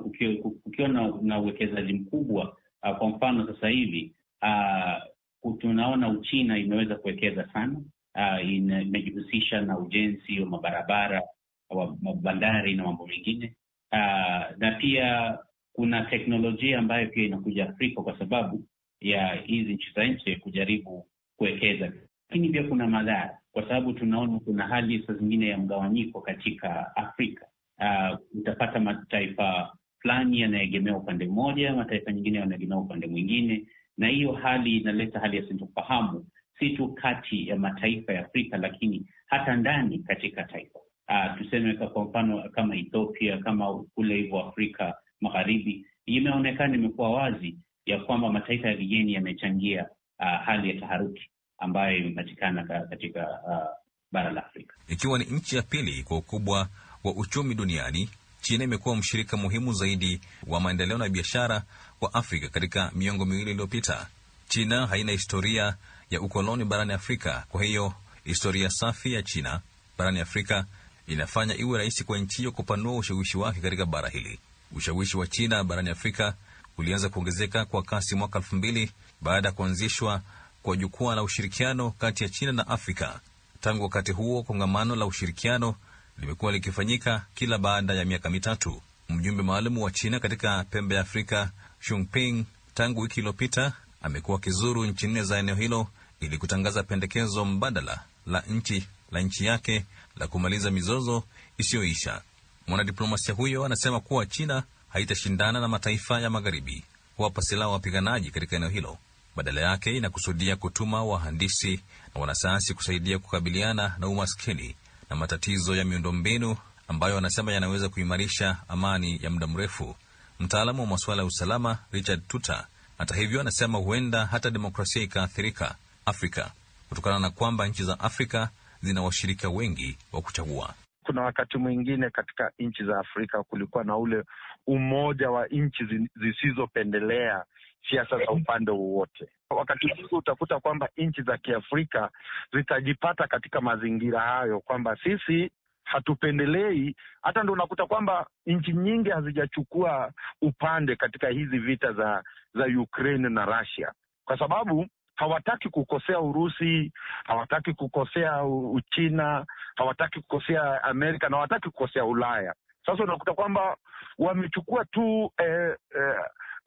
kukiwa 0.63 0.87
na, 1.21 1.39
uwekezaji 1.39 1.93
mkubwa 1.93 2.57
uh, 2.83 2.97
kwa 2.97 3.09
mfano 3.09 3.47
sasa 3.53 3.69
hivi 3.69 4.13
uh, 4.41 5.55
tunaona 5.59 6.09
Uchina 6.09 6.57
imeweza 6.57 6.95
kuwekeza 6.95 7.49
sana 7.53 7.79
uh, 8.15 8.49
imejihusisha 8.49 9.61
na 9.61 9.77
ujenzi 9.79 10.39
wa 10.39 10.45
mabarabara 10.45 11.21
wa 11.69 11.97
mabandari 12.01 12.75
na 12.75 12.83
mambo 12.83 13.07
mengine 13.07 13.53
uh, 13.91 14.57
na 14.57 14.71
pia 14.79 15.37
kuna 15.73 16.05
teknolojia 16.05 16.79
ambayo 16.79 17.07
pia 17.07 17.23
inakuja 17.25 17.69
Afrika 17.69 18.01
kwa 18.01 18.19
sababu 18.19 18.63
ya 19.01 19.33
hizi 19.35 19.73
nchi 19.73 19.91
za 19.95 20.03
nje 20.07 20.35
kujaribu 20.35 21.07
kuwekeza, 21.37 21.91
lakini 22.29 22.49
pia 22.49 22.63
kuna 22.63 22.87
madhara, 22.87 23.37
kwa 23.51 23.63
sababu 23.63 23.93
tunaona 23.93 24.39
kuna 24.39 24.67
hali 24.67 25.03
saa 25.07 25.13
zingine 25.13 25.47
ya 25.47 25.57
mgawanyiko 25.57 26.21
katika 26.21 26.95
Afrika. 26.95 27.45
Uh, 27.79 28.17
utapata 28.39 28.79
mataifa 28.79 29.73
fulani 30.01 30.41
yanaegemea 30.41 30.97
upande 30.97 31.27
mmoja, 31.27 31.73
mataifa 31.75 32.11
nyingine 32.11 32.37
yanaegemea 32.39 32.77
upande 32.77 33.07
mwingine, 33.07 33.65
na 33.97 34.07
hiyo 34.07 34.31
hali 34.31 34.77
inaleta 34.77 35.19
hali 35.19 35.37
ya 35.37 35.47
sintofahamu, 35.47 36.25
si 36.59 36.69
tu 36.69 36.87
kati 36.93 37.47
ya 37.47 37.55
mataifa 37.55 38.13
ya 38.13 38.25
Afrika, 38.25 38.57
lakini 38.57 39.05
hata 39.25 39.55
ndani 39.55 39.99
katika 39.99 40.43
taifa. 40.43 40.79
Uh, 41.09 41.37
tuseme 41.37 41.73
kwa 41.73 42.03
mfano 42.05 42.49
kama 42.49 42.75
Ethiopia, 42.75 43.37
kama 43.37 43.83
kule 43.95 44.15
hivyo 44.15 44.39
Afrika 44.39 44.95
Magharibi, 45.21 45.85
imeonekana 46.05 46.75
imekuwa 46.75 47.09
wazi 47.11 47.57
ya 47.85 47.99
kwamba 47.99 48.29
mataifa 48.31 48.67
ya 48.67 48.77
kigeni 48.77 49.13
yamechangia 49.13 49.85
uh, 50.19 50.45
hali 50.45 50.69
ya 50.69 50.79
taharuki 50.79 51.29
ambayo 51.57 51.97
imepatikana 51.97 52.63
katika 52.89 53.19
uh, 53.47 53.81
bara 54.11 54.31
la 54.31 54.45
Afrika. 54.45 54.75
Ikiwa 54.87 55.19
ni 55.19 55.25
nchi 55.25 55.55
ya 55.55 55.61
pili 55.61 56.03
kwa 56.03 56.17
ukubwa 56.17 56.69
wa 57.03 57.13
uchumi 57.15 57.55
duniani, 57.55 58.09
China 58.41 58.63
imekuwa 58.63 58.95
mshirika 58.95 59.37
muhimu 59.37 59.73
zaidi 59.73 60.21
wa 60.47 60.59
maendeleo 60.59 60.97
na 60.97 61.09
biashara 61.09 61.63
wa 62.01 62.13
Afrika 62.13 62.49
katika 62.49 62.91
miongo 62.95 63.25
miwili 63.25 63.51
iliyopita. 63.51 64.07
China 64.47 64.87
haina 64.87 65.11
historia 65.11 65.75
ya 66.09 66.21
ukoloni 66.21 66.65
barani 66.65 66.93
Afrika, 66.93 67.45
kwa 67.49 67.63
hiyo 67.63 67.93
historia 68.23 68.69
safi 68.69 69.13
ya 69.13 69.23
China 69.23 69.61
barani 69.97 70.19
Afrika 70.19 70.65
inafanya 71.07 71.55
iwe 71.57 71.77
rahisi 71.77 72.03
kwa 72.03 72.17
nchi 72.17 72.37
hiyo 72.37 72.51
kupanua 72.51 72.97
ushawishi 72.97 73.37
wake 73.37 73.59
katika 73.61 73.85
bara 73.85 74.09
hili. 74.09 74.39
Ushawishi 74.75 75.17
wa 75.17 75.27
China 75.27 75.63
barani 75.63 75.89
Afrika 75.89 76.33
ulianza 76.77 77.09
kuongezeka 77.09 77.65
kwa 77.65 77.83
kasi 77.83 78.15
mwaka 78.15 78.39
elfu 78.39 78.55
mbili 78.55 78.91
baada 79.21 79.47
ya 79.47 79.51
kuanzishwa 79.53 80.21
kwa 80.63 80.77
jukwaa 80.77 81.15
la 81.15 81.23
ushirikiano 81.23 81.91
kati 81.91 82.23
ya 82.23 82.29
China 82.29 82.51
na 82.51 82.67
Afrika. 82.67 83.19
Tangu 83.61 83.83
wakati 83.83 84.11
huo, 84.11 84.43
kongamano 84.43 84.95
la 84.95 85.05
ushirikiano 85.05 85.75
limekuwa 86.17 86.51
likifanyika 86.51 87.25
kila 87.35 87.57
baada 87.57 87.93
ya 87.93 88.05
miaka 88.05 88.29
mitatu. 88.29 88.81
Mjumbe 89.09 89.43
maalum 89.43 89.77
wa 89.77 89.91
China 89.91 90.19
katika 90.19 90.63
pembe 90.63 90.95
ya 90.95 91.01
Afrika 91.01 91.51
Shungping, 91.79 92.45
tangu 92.73 93.01
wiki 93.01 93.19
iliyopita, 93.19 93.73
amekuwa 94.01 94.37
akizuru 94.37 94.85
nchi 94.85 95.07
nne 95.07 95.23
za 95.23 95.37
eneo 95.39 95.55
hilo 95.55 95.87
ili 96.19 96.37
kutangaza 96.37 96.83
pendekezo 96.83 97.45
mbadala 97.45 97.99
la 98.27 98.41
nchi 98.49 98.87
la 99.11 99.21
nchi 99.21 99.45
yake 99.45 99.85
la 100.17 100.27
kumaliza 100.27 100.71
mizozo 100.71 101.23
isiyoisha. 101.57 102.21
Mwanadiplomasia 102.67 103.33
huyo 103.33 103.65
anasema 103.65 103.99
kuwa 103.99 104.25
China 104.25 104.63
haitashindana 104.89 105.59
na 105.59 105.67
mataifa 105.67 106.21
ya 106.21 106.29
magharibi 106.29 106.83
kuwapa 107.17 107.41
silaha 107.41 107.71
wapiganaji 107.71 108.31
katika 108.31 108.55
eneo 108.55 108.69
hilo. 108.69 108.97
Badala 109.35 109.61
yake 109.61 109.97
inakusudia 109.97 110.55
kutuma 110.55 111.03
wahandisi 111.03 111.79
na 112.15 112.21
wanasayansi 112.21 112.73
kusaidia 112.73 113.19
kukabiliana 113.19 113.95
na 113.99 114.07
umaskini 114.07 114.75
na 115.09 115.15
matatizo 115.15 115.75
ya 115.75 115.85
miundombinu 115.85 116.57
ambayo 116.87 117.17
anasema 117.17 117.53
yanaweza 117.53 117.89
kuimarisha 117.89 118.57
amani 118.69 119.19
ya 119.23 119.29
muda 119.29 119.47
mrefu. 119.47 119.95
Mtaalamu 120.39 120.81
wa 120.81 120.87
masuala 120.87 121.21
ya 121.21 121.25
usalama 121.27 121.77
Richard 121.91 122.27
Tuta, 122.27 122.67
hata 122.97 123.15
hivyo, 123.15 123.41
anasema 123.41 123.77
huenda 123.77 124.25
hata 124.25 124.49
demokrasia 124.49 125.01
ikaathirika 125.03 125.75
Afrika 126.05 126.51
kutokana 126.89 127.19
na 127.19 127.29
kwamba 127.29 127.67
nchi 127.67 127.83
za 127.83 127.99
Afrika 127.99 128.49
zina 128.83 129.01
washirika 129.01 129.49
wengi 129.49 129.97
wa 130.11 130.21
kuchagua. 130.21 130.73
Kuna 131.03 131.21
wakati 131.21 131.57
mwingine 131.57 132.09
katika 132.09 132.51
nchi 132.59 132.83
za 132.83 132.99
Afrika 132.99 133.43
kulikuwa 133.43 133.83
na 133.83 133.97
ule 133.97 134.23
umoja 134.67 135.31
wa 135.31 135.47
nchi 135.47 136.09
zisizopendelea 136.15 137.43
siasa 137.89 138.17
za 138.17 138.31
upande 138.31 138.71
wowote. 138.71 139.29
Wakati 139.49 139.87
mwingi 139.87 140.15
utakuta 140.15 140.59
kwamba 140.59 140.89
nchi 140.97 141.21
za 141.21 141.37
Kiafrika 141.37 142.09
zitajipata 142.53 143.27
katika 143.27 143.61
mazingira 143.61 144.19
hayo, 144.19 144.59
kwamba 144.59 144.97
sisi 145.03 145.51
hatupendelei. 145.83 146.95
Hata 147.21 147.43
ndo 147.43 147.53
unakuta 147.53 147.85
kwamba 147.85 148.27
nchi 148.45 148.73
nyingi 148.73 149.09
hazijachukua 149.09 150.11
upande 150.41 150.95
katika 150.95 151.27
hizi 151.29 151.59
vita 151.59 151.93
za 151.93 152.23
za 152.53 152.65
Ukraine 152.81 153.29
na 153.29 153.45
Russia 153.45 153.91
kwa 154.25 154.39
sababu 154.39 154.87
hawataki 155.21 155.69
kukosea 155.69 156.19
Urusi, 156.19 156.91
hawataki 157.23 157.73
kukosea 157.73 158.43
Uchina, 158.43 159.45
hawataki 159.75 160.21
kukosea 160.21 160.83
Amerika 160.83 161.29
na 161.29 161.35
hawataki 161.37 161.69
kukosea 161.69 162.05
Ulaya. 162.05 162.53
Sasa 162.85 163.03
unakuta 163.03 163.33
kwamba 163.33 163.77
wamechukua 164.19 164.85
tu 164.85 165.31
eh, 165.37 165.75
eh, 165.95 166.15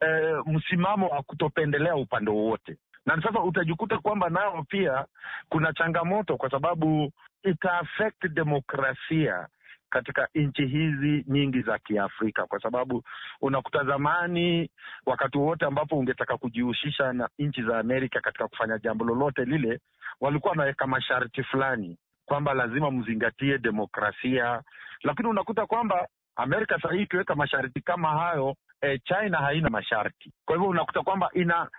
eh, 0.01 0.41
msimamo 0.45 1.07
wa 1.07 1.23
kutopendelea 1.23 1.95
upande 1.95 2.31
wowote. 2.31 2.77
na 3.05 3.21
sasa 3.21 3.39
utajikuta 3.41 3.97
kwamba 3.97 4.29
nao 4.29 4.63
pia 4.63 5.05
kuna 5.49 5.73
changamoto, 5.73 6.37
kwa 6.37 6.49
sababu 6.51 7.11
ita 7.43 7.73
affect 7.79 8.27
demokrasia 8.27 9.47
katika 9.89 10.27
nchi 10.35 10.65
hizi 10.67 11.25
nyingi 11.27 11.61
za 11.61 11.77
Kiafrika, 11.79 12.45
kwa 12.45 12.59
sababu 12.61 13.03
unakuta 13.41 13.83
zamani, 13.83 14.69
wakati 15.05 15.37
wowote 15.37 15.65
ambapo 15.65 15.97
ungetaka 15.97 16.37
kujihusisha 16.37 17.13
na 17.13 17.29
nchi 17.39 17.63
za 17.63 17.79
Amerika 17.79 18.21
katika 18.21 18.47
kufanya 18.47 18.77
jambo 18.77 19.05
lolote 19.05 19.45
lile, 19.45 19.79
walikuwa 20.21 20.51
wanaweka 20.51 20.87
masharti 20.87 21.43
fulani 21.43 21.97
kwamba 22.25 22.53
lazima 22.53 22.91
mzingatie 22.91 23.57
demokrasia, 23.57 24.61
lakini 25.03 25.29
unakuta 25.29 25.65
kwamba 25.65 26.07
Amerika 26.35 26.79
sahii 26.81 27.01
ikiweka 27.01 27.35
masharti 27.35 27.81
kama 27.81 28.09
hayo 28.09 28.55
e, 28.81 28.99
China 28.99 29.37
haina 29.37 29.69
masharti. 29.69 30.31
Kwa 30.45 30.55
hivyo 30.55 30.69
unakuta 30.69 31.01
kwamba 31.01 31.29
ina 31.33 31.69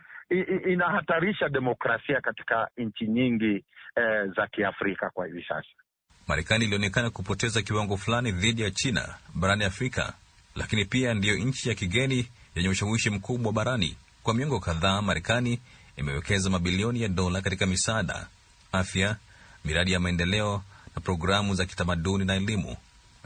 inahatarisha 0.66 1.49
demokrasia 1.49 2.21
katika 2.21 2.69
nchi 2.77 3.07
nyingi 3.07 3.64
e, 3.97 4.27
za 4.37 4.47
Kiafrika 4.47 5.11
kwa 5.11 5.27
hivi 5.27 5.45
sasa. 5.49 5.69
Marekani 6.27 6.65
ilionekana 6.65 7.11
kupoteza 7.11 7.62
kiwango 7.62 7.97
fulani 7.97 8.33
dhidi 8.33 8.62
ya 8.62 8.71
China 8.71 9.15
barani 9.35 9.65
Afrika, 9.65 10.12
lakini 10.55 10.85
pia 10.85 11.15
ndiyo 11.15 11.37
nchi 11.39 11.69
ya 11.69 11.75
kigeni 11.75 12.29
yenye 12.55 12.69
ushawishi 12.69 13.11
mkubwa 13.11 13.53
barani. 13.53 13.97
Kwa 14.23 14.35
miongo 14.35 14.61
kadhaa, 14.61 15.03
Marekani 15.03 15.59
imewekeza 15.97 16.51
mabilioni 16.51 17.03
ya 17.03 17.09
dola 17.09 17.41
katika 17.43 17.67
misaada, 17.67 18.27
afya, 18.73 19.17
miradi 19.65 19.93
ya 19.93 20.01
maendeleo 20.01 20.62
na 20.95 21.01
programu 21.01 21.55
za 21.55 21.65
kitamaduni 21.67 22.25
na 22.25 22.35
elimu. 22.35 22.77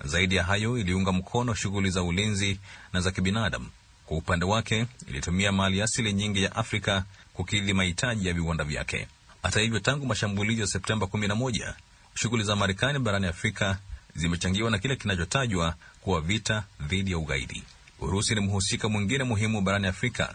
Zaidi 0.04 0.36
ya 0.36 0.44
hayo, 0.44 0.78
iliunga 0.78 1.12
mkono 1.12 1.54
shughuli 1.54 1.90
za 1.90 2.02
ulinzi 2.02 2.58
na 2.92 3.00
za 3.00 3.10
kibinadamu. 3.10 3.66
Kwa 4.06 4.16
upande 4.16 4.44
wake, 4.44 4.86
ilitumia 5.08 5.52
mali 5.52 5.82
asili 5.82 6.12
nyingi 6.12 6.42
ya 6.42 6.56
Afrika 6.56 7.04
kukidhi 7.34 7.72
mahitaji 7.72 8.28
ya 8.28 8.34
viwanda 8.34 8.64
vyake. 8.64 9.08
Hata 9.42 9.60
hivyo, 9.60 9.80
tangu 9.80 10.06
mashambulizi 10.06 10.60
ya 10.60 10.66
Septemba 10.66 11.06
11 11.06 11.74
shughuli 12.14 12.44
za 12.44 12.56
Marekani 12.56 12.98
barani 12.98 13.26
Afrika 13.26 13.78
zimechangiwa 14.14 14.70
na 14.70 14.78
kile 14.78 14.96
kinachotajwa 14.96 15.74
kuwa 16.00 16.20
vita 16.20 16.64
dhidi 16.80 17.10
ya 17.10 17.18
ugaidi. 17.18 17.62
Urusi 18.00 18.34
ni 18.34 18.40
mhusika 18.40 18.88
mwingine 18.88 19.24
muhimu 19.24 19.60
barani 19.60 19.86
Afrika. 19.86 20.34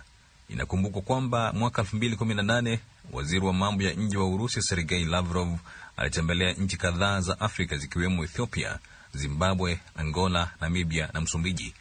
Inakumbukwa 0.49 1.01
kwamba 1.01 1.53
mwaka 1.53 1.81
2018 1.81 2.77
waziri 3.11 3.45
wa 3.45 3.53
mambo 3.53 3.83
ya 3.83 3.93
nje 3.93 4.17
wa 4.17 4.27
Urusi 4.29 4.61
Sergei 4.61 5.05
Lavrov 5.05 5.57
alitembelea 5.97 6.53
nchi 6.53 6.77
kadhaa 6.77 7.21
za 7.21 7.39
Afrika 7.39 7.77
zikiwemo 7.77 8.23
Ethiopia, 8.23 8.79
Zimbabwe, 9.13 9.79
Angola, 9.95 10.51
Namibia 10.61 11.09
na 11.13 11.21
Msumbiji. 11.21 11.73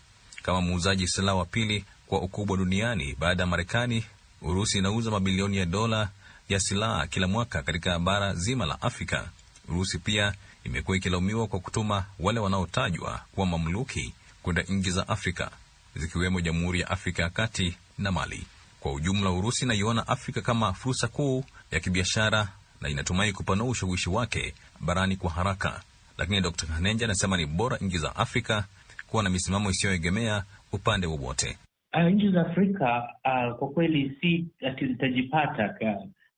Kama 0.43 0.61
muuzaji 0.61 1.09
silaha 1.09 1.35
wa 1.39 1.45
pili 1.45 1.85
kwa 2.07 2.21
ukubwa 2.23 2.57
duniani 2.57 3.17
baada 3.19 3.43
ya 3.43 3.47
Marekani, 3.47 4.05
Urusi 4.43 4.79
inauza 4.79 5.11
mabilioni 5.11 5.57
ya 5.57 5.67
dola 5.67 6.09
ya 6.49 6.61
silaha 6.61 7.07
kila 7.07 7.29
mwaka 7.29 7.63
katika 7.63 7.99
bara 7.99 8.35
zima 8.35 8.67
la 8.67 8.83
Afrika. 8.83 9.29
Urusi 9.69 9.99
pia 9.99 10.35
imekuwa 10.65 10.97
ikilaumiwa 10.97 11.47
kwa 11.47 11.61
kutuma 11.61 12.05
wale 12.21 12.41
wanaotajwa 12.41 13.21
kuwa 13.35 13.47
mamluki 13.47 14.15
kwenda 14.43 14.63
nchi 14.63 14.91
za 14.91 15.09
Afrika 15.09 15.51
zikiwemo 15.97 16.41
Jamhuri 16.41 16.81
ya 16.81 16.91
Afrika 16.91 17.23
ya 17.23 17.31
Kati 17.31 17.77
na 17.99 18.13
Mali. 18.13 18.47
Kwa 18.81 18.93
ujumla, 18.93 19.31
Urusi 19.31 19.65
inaiona 19.65 20.09
Afrika 20.09 20.41
kama 20.41 20.73
fursa 20.73 21.09
kuu 21.09 21.45
ya 21.71 21.81
kibiashara 21.81 22.49
na 22.81 22.89
inatumai 22.89 23.33
kupanua 23.33 23.69
ushawishi 23.69 24.11
wake 24.11 24.55
barani 24.81 25.17
kwa 25.17 25.31
haraka, 25.31 25.83
lakini 26.19 26.41
Dr 26.41 26.67
Kanenja 26.67 27.05
anasema 27.05 27.37
ni 27.37 27.47
bora 27.47 27.77
nchi 27.81 27.99
za 27.99 28.17
Afrika 28.17 28.65
kuwa 29.09 29.23
na 29.23 29.31
misimamo 29.31 29.71
isiyoegemea 29.71 30.45
upande 30.73 31.07
wowote. 31.07 31.59
Uh, 31.95 32.11
nchi 32.13 32.29
za 32.31 32.41
Afrika 32.41 33.09
uh, 33.25 33.59
kwa 33.59 33.69
kweli 33.71 34.17
si 34.21 34.47
zitajipata 34.87 35.75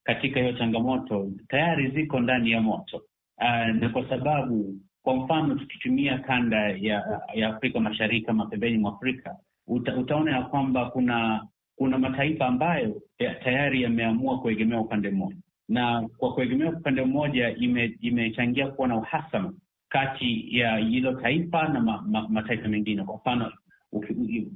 katika 0.05 0.41
hiyo 0.41 0.53
changamoto, 0.53 1.31
tayari 1.49 1.91
ziko 1.91 2.21
ndani 2.21 2.51
ya 2.51 2.61
moto 2.61 3.03
uh, 3.39 3.75
na 3.81 3.89
kwa 3.89 4.09
sababu 4.09 4.75
kwa 5.03 5.17
mfano 5.17 5.55
tukitumia 5.55 6.19
kanda 6.19 6.57
ya, 6.69 7.21
ya 7.35 7.49
Afrika 7.57 7.81
Mashariki 7.81 8.27
ama 8.31 8.47
pembeni 8.47 8.79
mwa 8.79 8.93
Afrika 8.93 9.37
uta, 9.67 9.97
utaona 9.97 10.37
ya 10.37 10.43
kwamba 10.43 10.91
kuna 10.91 11.47
kuna 11.77 11.99
mataifa 11.99 12.47
ambayo 12.47 13.03
ya, 13.19 13.35
tayari 13.35 13.83
yameamua 13.83 14.41
kuegemea 14.41 14.81
upande 14.81 15.11
mmoja, 15.11 15.37
na 15.69 16.09
kwa 16.19 16.35
kuegemea 16.35 16.71
upande 16.71 17.03
mmoja 17.05 17.57
ime, 17.57 17.97
imechangia 18.01 18.67
kuwa 18.69 18.89
na 18.89 18.97
uhasama 18.97 19.53
kati 19.89 20.59
ya 20.59 20.77
hilo 20.77 21.13
taifa 21.13 21.69
na 21.69 21.81
ma, 21.81 22.03
ma, 22.03 22.29
mataifa 22.29 22.69
mengine. 22.69 23.05
Kwa 23.05 23.17
mfano 23.17 23.53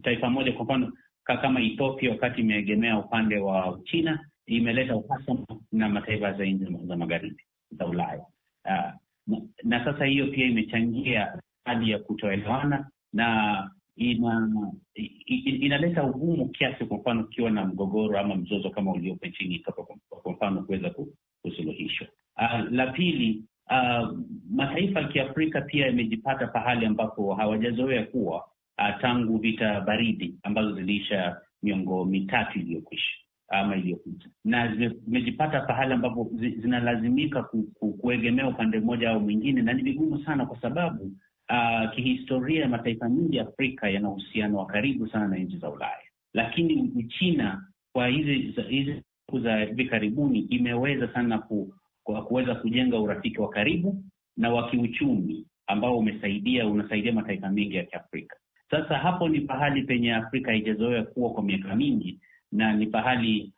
taifa 0.03 0.31
moja 0.31 0.53
kwa 0.53 0.65
mfano 0.65 0.93
kama 1.25 1.61
Ethiopia, 1.61 2.11
wakati 2.11 2.41
imeegemea 2.41 2.99
upande 2.99 3.39
wa 3.39 3.81
China, 3.85 4.27
imeleta 4.47 4.97
uhasama 4.97 5.47
na 5.73 5.89
mataifa 5.89 6.33
za 6.33 6.45
nchi 6.45 6.87
za 6.87 6.97
magharibi 6.97 7.43
za 7.71 7.87
Ulaya. 7.87 8.25
Uh, 8.71 8.91
na, 9.27 9.41
na 9.63 9.85
sasa 9.85 10.05
hiyo 10.05 10.27
pia 10.27 10.47
imechangia 10.47 11.39
hali 11.65 11.91
ya 11.91 11.99
kutoelewana 11.99 12.89
na 13.13 13.71
ina, 13.97 14.51
inaleta 15.35 16.05
ugumu 16.05 16.49
kiasi, 16.49 16.85
kwa 16.85 16.97
mfano 16.99 17.21
ukiwa 17.21 17.51
na 17.51 17.65
mgogoro 17.65 18.19
ama 18.19 18.35
mzozo 18.35 18.71
kama 18.71 18.93
uliopo 18.93 19.27
nchini 19.27 19.65
kwa 20.23 20.33
mfano 20.33 20.63
kuweza 20.63 20.91
kusuluhishwa. 21.43 22.07
Uh, 22.37 22.73
la 22.73 22.87
pili 22.87 23.45
uh, 23.71 24.19
mataifa 24.51 25.01
ya 25.01 25.09
Kiafrika 25.09 25.61
pia 25.61 25.87
yamejipata 25.87 26.47
pahali 26.47 26.87
ambapo 26.87 27.35
hawajazoea 27.35 28.07
kuwa 28.07 28.37
uh, 28.79 29.01
tangu 29.01 29.39
vita 29.39 29.81
baridi 29.81 30.35
ambazo 30.43 30.73
ziliisha 30.75 31.37
miongo 31.63 32.05
mitatu 32.05 32.59
iliyokwisha 32.59 33.13
ama 33.51 33.77
iliyopita, 33.77 34.29
na 34.45 34.77
zimejipata 34.77 35.61
pahali 35.61 35.93
ambapo 35.93 36.31
zinalazimika 36.35 37.43
ku, 37.43 37.63
ku, 37.75 37.93
kuegemea 37.93 38.49
upande 38.49 38.81
mmoja 38.81 39.11
au 39.11 39.21
mwingine, 39.21 39.63
na 39.63 39.73
ni 39.73 39.83
vigumu 39.83 40.25
sana 40.25 40.47
kwa 40.47 40.61
sababu 40.61 41.05
uh, 41.51 41.95
kihistoria 41.95 42.69
mataifa 42.69 43.09
mengi 43.09 43.37
ya 43.37 43.43
Afrika 43.49 43.89
yana 43.91 44.11
uhusiano 44.11 44.59
wa 44.59 44.67
karibu 44.67 45.09
sana 45.09 45.29
na 45.29 45.37
nchi 45.37 45.59
za 45.59 45.71
Ulaya, 45.71 45.99
lakini 46.35 47.05
China 47.19 47.65
kwa 47.93 48.07
hizi 48.09 48.35
hizi 48.69 49.03
siku 49.27 49.41
za 49.41 49.57
hivi 49.59 49.85
karibuni 49.85 50.39
imeweza 50.41 51.09
sana 51.13 51.39
ku, 51.39 51.75
kuweza 52.29 52.55
kujenga 52.55 52.99
urafiki 53.01 53.41
wa 53.41 53.49
karibu 53.49 54.05
na 54.37 54.51
wa 54.51 54.71
kiuchumi 54.71 55.47
ambao 55.67 55.99
umesaidia 55.99 56.67
unasaidia 56.67 57.13
mataifa 57.13 57.49
mengi 57.51 57.77
ya 57.77 57.85
Kiafrika. 57.85 58.37
Sasa 58.71 58.99
hapo 58.99 59.29
ni 59.29 59.41
pahali 59.41 59.83
penye 59.83 60.15
Afrika 60.15 60.51
haijazoea 60.51 61.03
kuwa 61.03 61.31
kwa 61.33 61.43
miaka 61.43 61.77
mingi 61.77 62.21
na 62.53 62.73
ni 62.73 62.87
pahali 62.87 63.53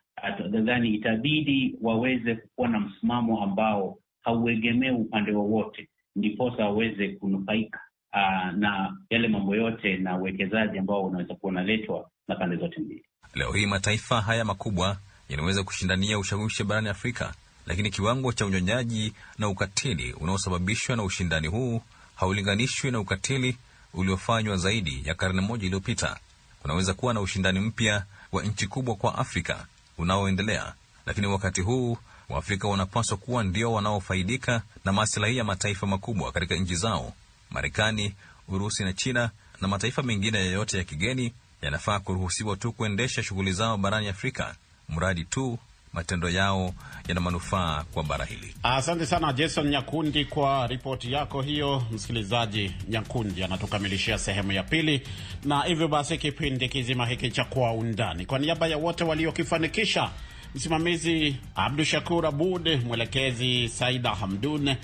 nadhani 0.50 0.94
itabidi 0.94 1.74
waweze 1.83 2.35
kuwa 2.57 2.68
na 2.68 2.81
msimamo 2.81 3.42
ambao 3.42 3.98
hauegemee 4.22 4.90
upande 4.90 5.33
wowote, 5.33 5.88
ndiposa 6.16 6.64
waweze 6.64 7.09
kunufaika 7.09 7.81
aa, 8.12 8.52
na 8.52 8.96
yale 9.11 9.28
mambo 9.28 9.57
yote 9.57 9.96
na 9.96 10.16
uwekezaji 10.18 10.78
ambao 10.78 11.02
unaweza 11.05 11.35
kuwa 11.35 11.52
unaletwa 11.52 12.11
na 12.28 12.35
pande 12.37 12.57
zote 12.57 12.81
mbili. 12.81 13.05
Leo 13.35 13.52
hii 13.52 13.66
mataifa 13.66 14.20
haya 14.20 14.44
makubwa 14.44 14.96
yanaweza 15.28 15.62
kushindania 15.62 16.18
ushawishi 16.18 16.64
barani 16.64 16.88
Afrika, 16.88 17.35
lakini 17.66 17.90
kiwango 17.90 18.33
cha 18.33 18.46
unyonyaji 18.46 19.12
na 19.38 19.48
ukatili 19.48 20.12
unaosababishwa 20.12 20.96
na 20.96 21.02
ushindani 21.05 21.48
huu 21.48 21.81
haulinganishwi 22.14 22.90
na 22.90 23.00
ukatili 23.00 23.57
uliofanywa 23.94 24.57
zaidi 24.57 25.02
ya 25.05 25.14
karne 25.14 25.40
moja 25.40 25.64
iliyopita. 25.66 26.16
Kunaweza 26.62 26.94
kuwa 26.94 27.14
na 27.14 27.20
ushindani 27.20 27.61
mpya 27.61 28.05
wa 28.33 28.42
nchi 28.42 28.66
kubwa 28.66 28.95
kwa 28.97 29.18
Afrika 29.18 29.66
unaoendelea, 29.99 30.73
lakini 31.07 31.27
wakati 31.27 31.61
huu 31.61 31.97
Waafrika 32.29 32.68
wanapaswa 32.68 33.16
kuwa 33.16 33.45
ndio 33.45 33.73
wanaofaidika 33.73 34.62
na 34.85 34.92
maslahi 34.92 35.37
ya 35.37 35.45
mataifa 35.45 35.87
makubwa 35.87 36.33
katika 36.33 36.55
nchi 36.55 36.77
zao. 36.77 37.12
Marekani, 37.51 38.14
Urusi 38.49 38.85
na 38.85 38.92
China 38.92 39.31
na 39.61 39.68
mataifa 39.68 40.03
mengine 40.03 40.38
yoyote 40.38 40.79
ya 40.79 40.85
kigeni 40.85 41.33
yanafaa 41.62 42.01
kuruhusiwa 42.01 42.57
tu 42.57 42.73
kuendesha 42.73 43.23
shughuli 43.23 43.53
zao 43.53 43.77
barani 43.77 44.09
Afrika, 44.09 44.55
mradi 44.88 45.25
tu 45.25 45.59
matendo 45.92 46.28
yao 46.31 46.74
yana 47.09 47.20
manufaa 47.20 47.85
kwa 47.92 48.05
bara 48.05 48.24
hili. 48.24 48.55
Asante 48.62 49.07
sana 49.07 49.33
Jason 49.33 49.68
Nyakundi 49.68 50.24
kwa 50.24 50.66
ripoti 50.66 51.12
yako 51.12 51.42
hiyo. 51.42 51.83
Msikilizaji, 51.90 52.72
Nyakundi 52.88 53.44
anatukamilishia 53.44 54.18
sehemu 54.18 54.52
ya 54.52 54.62
pili, 54.62 55.02
na 55.44 55.62
hivyo 55.62 55.88
basi 55.88 56.18
kipindi 56.18 56.68
kizima 56.68 57.07
hiki 57.07 57.31
cha 57.31 57.44
Kwa 57.44 57.72
Undani, 57.72 58.26
kwa 58.26 58.38
niaba 58.38 58.66
ya 58.66 58.76
wote 58.76 59.05
waliokifanikisha, 59.05 60.11
msimamizi 60.55 61.37
Abdu 61.55 61.85
Shakur 61.85 62.26
Abud, 62.26 62.85
mwelekezi 62.85 63.68
Saida 63.68 64.11
Hamdun, 64.14 64.74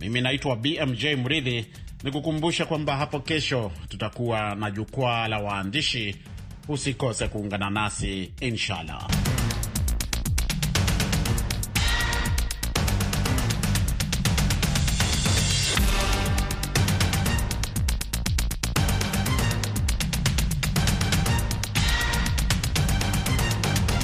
mimi 0.00 0.20
naitwa 0.20 0.56
BMJ 0.56 1.04
Mridhi, 1.04 1.66
nikukumbusha 2.02 2.66
kwamba 2.66 2.96
hapo 2.96 3.20
kesho 3.20 3.72
tutakuwa 3.88 4.54
na 4.54 4.70
jukwaa 4.70 5.28
la 5.28 5.38
waandishi. 5.38 6.16
Usikose 6.68 7.28
kuungana 7.28 7.70
nasi 7.70 8.32
inshallah. 8.40 9.08